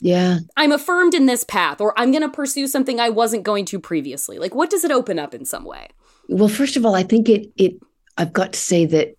[0.00, 0.38] Yeah.
[0.56, 3.78] I'm affirmed in this path, or I'm going to pursue something I wasn't going to
[3.78, 4.38] previously.
[4.38, 5.88] Like, what does it open up in some way?
[6.28, 7.74] Well, first of all, I think it it
[8.16, 9.16] I've got to say that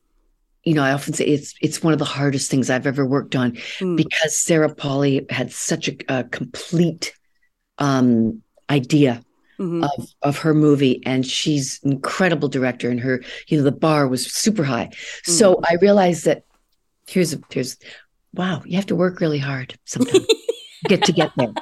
[0.64, 3.36] you know I often say it's it's one of the hardest things I've ever worked
[3.36, 3.98] on Mm.
[3.98, 7.14] because Sarah Polley had such a, a complete
[7.78, 9.22] um, idea
[9.60, 9.84] Mhm.
[9.84, 14.08] of of her movie, and she's an incredible director, and her you know the bar
[14.08, 14.90] was super high.
[15.24, 16.44] So I realized that
[17.08, 17.78] here's a here's
[18.34, 20.26] wow, you have to work really hard sometimes
[20.88, 21.54] get to get there.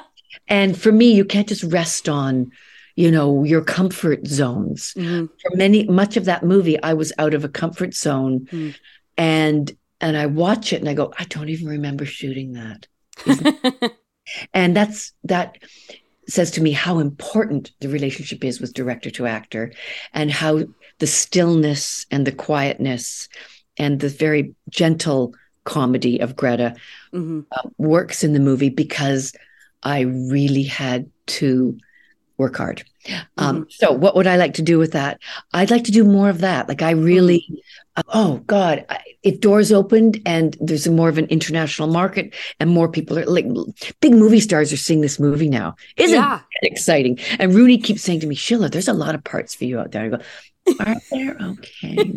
[0.48, 2.50] And for me, you can't just rest on
[2.96, 5.28] you know your comfort zones Mhm.
[5.40, 8.74] for many much of that movie i was out of a comfort zone Mm.
[9.16, 12.88] and and i watch it and i go i don't even remember shooting that
[14.54, 15.56] and that's that
[16.28, 19.72] says to me how important the relationship is with director to actor
[20.12, 20.62] and how
[20.98, 23.28] the stillness and the quietness
[23.76, 25.32] and the very gentle
[25.64, 26.74] comedy of greta
[27.14, 27.46] Mhm.
[27.52, 29.32] uh, works in the movie because
[29.82, 31.76] I really had to
[32.38, 32.82] work hard.
[33.38, 35.18] Um, so, what would I like to do with that?
[35.52, 36.68] I'd like to do more of that.
[36.68, 37.44] Like, I really,
[37.96, 42.34] uh, oh God, I, if doors opened and there's a more of an international market
[42.58, 43.46] and more people are like
[44.00, 46.40] big movie stars are seeing this movie now, isn't Yeah.
[46.40, 47.18] that exciting?
[47.38, 49.92] And Rooney keeps saying to me, Sheila, there's a lot of parts for you out
[49.92, 50.04] there.
[50.04, 50.18] I go,
[50.80, 51.36] are there?
[51.40, 52.14] Okay.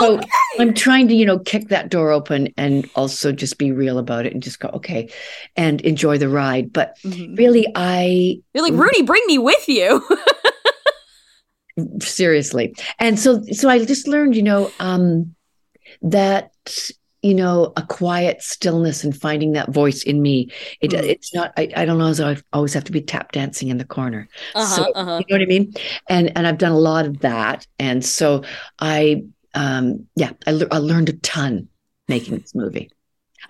[0.00, 0.20] So
[0.58, 4.26] I'm trying to, you know, kick that door open and also just be real about
[4.26, 5.10] it and just go, okay,
[5.56, 6.72] and enjoy the ride.
[6.72, 7.36] But Mhm.
[7.38, 10.02] really, I You're like, Rooney, bring me with you.
[12.00, 15.34] seriously, and so so I just learned, you know, um,
[16.02, 16.50] that
[17.22, 20.50] you know, a quiet stillness and finding that voice in me.
[20.80, 21.04] It Mm.
[21.04, 21.52] it's not.
[21.56, 22.06] I, I don't know.
[22.06, 24.26] as I always have to be tap dancing in the corner.
[24.54, 25.20] Uh-huh, so uh-huh.
[25.20, 25.72] you know what I mean?
[26.08, 28.42] And and I've done a lot of that, and so
[28.78, 29.24] I
[29.54, 31.68] um yeah, I, I learned a ton
[32.08, 32.90] making this movie.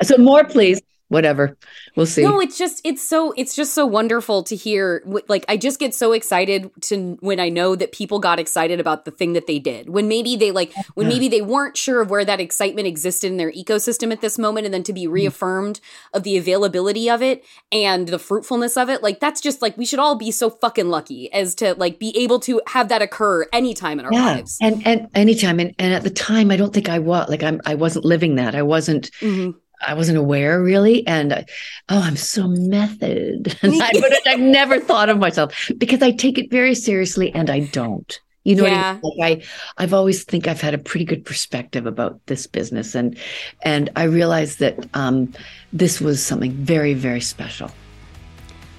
[0.02, 0.80] So more, please.
[1.10, 1.56] Whatever,
[1.96, 2.22] we'll see.
[2.22, 5.02] No, it's just it's so it's just so wonderful to hear.
[5.26, 9.04] Like I just get so excited to when I know that people got excited about
[9.04, 9.88] the thing that they did.
[9.88, 13.38] When maybe they like when maybe they weren't sure of where that excitement existed in
[13.38, 15.10] their ecosystem at this moment, and then to be Mm.
[15.10, 15.80] reaffirmed
[16.14, 19.02] of the availability of it and the fruitfulness of it.
[19.02, 22.16] Like that's just like we should all be so fucking lucky as to like be
[22.16, 24.58] able to have that occur anytime in our yeah, lives.
[24.62, 27.60] and and anytime, and and at the time, I don't think I was like I'm.
[27.66, 28.54] I wasn't living that.
[28.54, 29.10] I wasn't.
[29.20, 29.56] Mhm.
[29.86, 31.44] I wasn't aware really, and I,
[31.88, 33.56] oh, I'm so method.
[33.62, 37.50] And I would I've never thought of myself because I take it very seriously, and
[37.50, 38.20] I don't.
[38.44, 38.96] You know Yeah.
[39.00, 39.38] what I mean?
[39.38, 39.42] Like
[39.78, 43.16] I, I've always think I've had a pretty good perspective about this business, and
[43.64, 45.32] and I realized that um,
[45.72, 47.70] this was something very very special.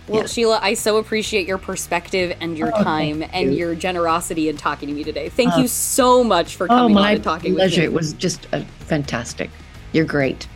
[0.07, 0.27] Well, Yeah.
[0.27, 4.57] Sheila, I so appreciate your perspective and your Oh, time thank and your generosity in
[4.57, 5.29] talking to me today.
[5.29, 5.59] Thank Oh.
[5.61, 7.81] you so much for Oh, coming on and talking pleasure!
[7.81, 7.93] with me.
[7.93, 9.49] It was just uh, fantastic.
[9.93, 10.47] You're great.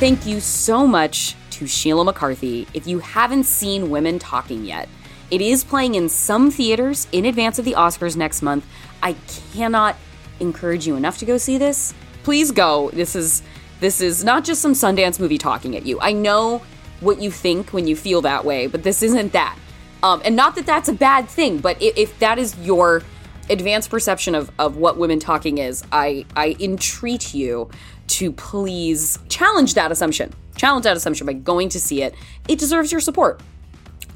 [0.01, 2.67] Thank you so much to Sheila McCarthy.
[2.75, 4.89] If you haven't seen Women Talking yet,
[5.31, 8.67] it is playing in some theaters in advance of the Oscars next month.
[9.03, 9.15] I
[9.55, 9.97] cannot
[10.41, 11.95] encourage you enough to go see this.
[12.25, 12.91] Please go.
[12.91, 13.43] This is
[13.81, 15.99] this is not just some Sundance movie talking at you.
[16.01, 16.63] I know
[17.01, 19.59] what you think when you feel that way, but this isn't that.
[20.03, 23.03] Um, and not that that's a bad thing, but if, if that is your
[23.51, 27.71] advanced perception of, of what women talking is, I, I entreat you
[28.09, 30.33] to please challenge that assumption.
[30.57, 32.15] Challenge that assumption by going to see it.
[32.49, 33.41] It deserves your support.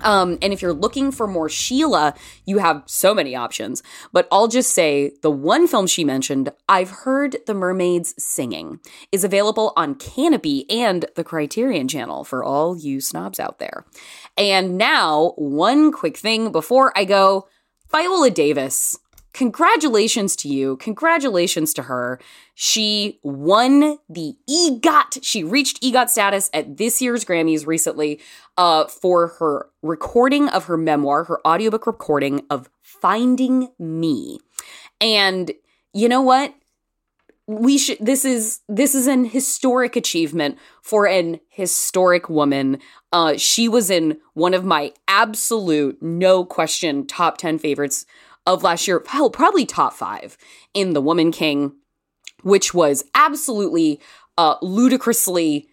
[0.04, 3.82] Um, and if you're looking for more Sheila, you have so many options.
[4.12, 8.80] But I'll just say the one film she mentioned, I've Heard the Mermaids Singing,
[9.10, 13.84] is available on Kanopy and the Criterion channel for all you snobs out there.
[14.36, 17.48] And now, one quick thing before I go
[17.90, 18.98] Viola Davis.
[19.34, 20.76] Congratulations to you.
[20.76, 22.20] Congratulations to her.
[22.54, 25.18] She won the EGOT.
[25.22, 28.20] She reached EGOT status at this year's Grammys recently
[28.56, 34.38] uh, for her recording of her memoir, her audiobook recording of Finding Me.
[35.00, 35.50] And
[35.92, 36.54] you know what?
[37.46, 42.78] we should this is this is an historic achievement for an historic woman
[43.12, 48.06] uh she was in one of my absolute no question top 10 favorites
[48.46, 49.02] of last year.
[49.06, 50.36] Hell, probably top five
[50.72, 51.72] in The Woman King,
[52.42, 54.00] which was absolutely
[54.38, 55.68] uh, ludicrously.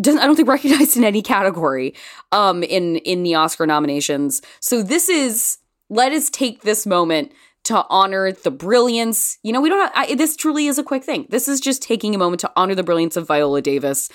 [0.00, 1.94] Doesn't, I don't think recognized in any category
[2.32, 4.42] um, in in the Oscar nominations.
[4.60, 7.32] So this is let us take this moment
[7.64, 9.38] to honor the brilliance.
[9.42, 9.80] You know, we don't.
[9.80, 11.26] Have, I, this truly is a quick thing.
[11.28, 14.08] This is just taking a moment to honor the brilliance of Viola Davis,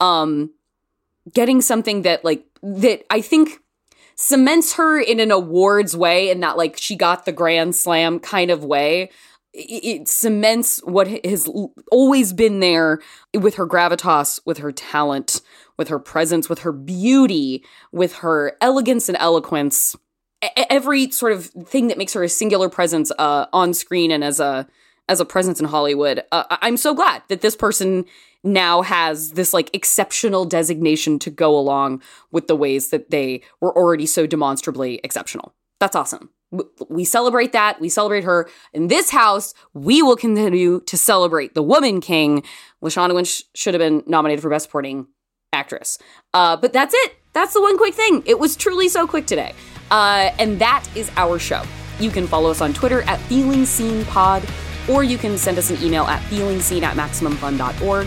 [0.00, 0.50] um,
[1.32, 3.60] getting something that like that I think
[4.16, 8.50] cements her in an awards way, and that like she got the Grand Slam kind
[8.50, 9.10] of way.
[9.52, 11.48] It, it cements what has
[11.90, 13.00] always been there
[13.34, 15.40] with her gravitas, with her talent,
[15.78, 19.96] with her presence, with her beauty, with her elegance and eloquence
[20.42, 24.40] every sort of thing that makes her a singular presence uh, on screen and as
[24.40, 24.66] a
[25.08, 26.24] as a presence in Hollywood.
[26.32, 28.06] Uh, I'm so glad that this person
[28.42, 33.76] now has this like exceptional designation to go along with the ways that they were
[33.76, 35.54] already so demonstrably exceptional.
[35.80, 36.30] That's awesome.
[36.88, 37.80] We celebrate that.
[37.80, 38.48] We celebrate her.
[38.72, 42.44] In this house, we will continue to celebrate the woman king.
[42.82, 45.08] Lashana Lynch should have been nominated for Best Supporting
[45.52, 45.98] Actress.
[46.32, 47.16] Uh, but that's it.
[47.32, 48.22] That's the one quick thing.
[48.26, 49.54] It was truly so quick today.
[49.90, 51.62] Uh, and that is our show.
[51.98, 54.46] You can follow us on Twitter at Feeling Seen Pod,
[54.88, 58.06] or you can send us an email at feelingseen at maximumfun.org.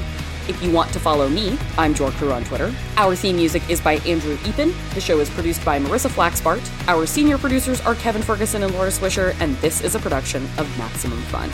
[0.50, 2.74] If you want to follow me, I'm JorCru on Twitter.
[2.98, 4.74] Our theme music is by Andrew Epen.
[4.96, 6.68] The show is produced by Marissa Flaxbart.
[6.88, 10.68] Our senior producers are Kevin Ferguson and Laura Swisher, and this is a production of
[10.80, 11.52] Maximum Fun.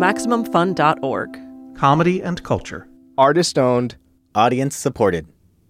[0.00, 1.38] MaximumFun.org.
[1.76, 2.88] Comedy and culture.
[3.18, 3.96] Artist owned.
[4.34, 5.26] Audience supported.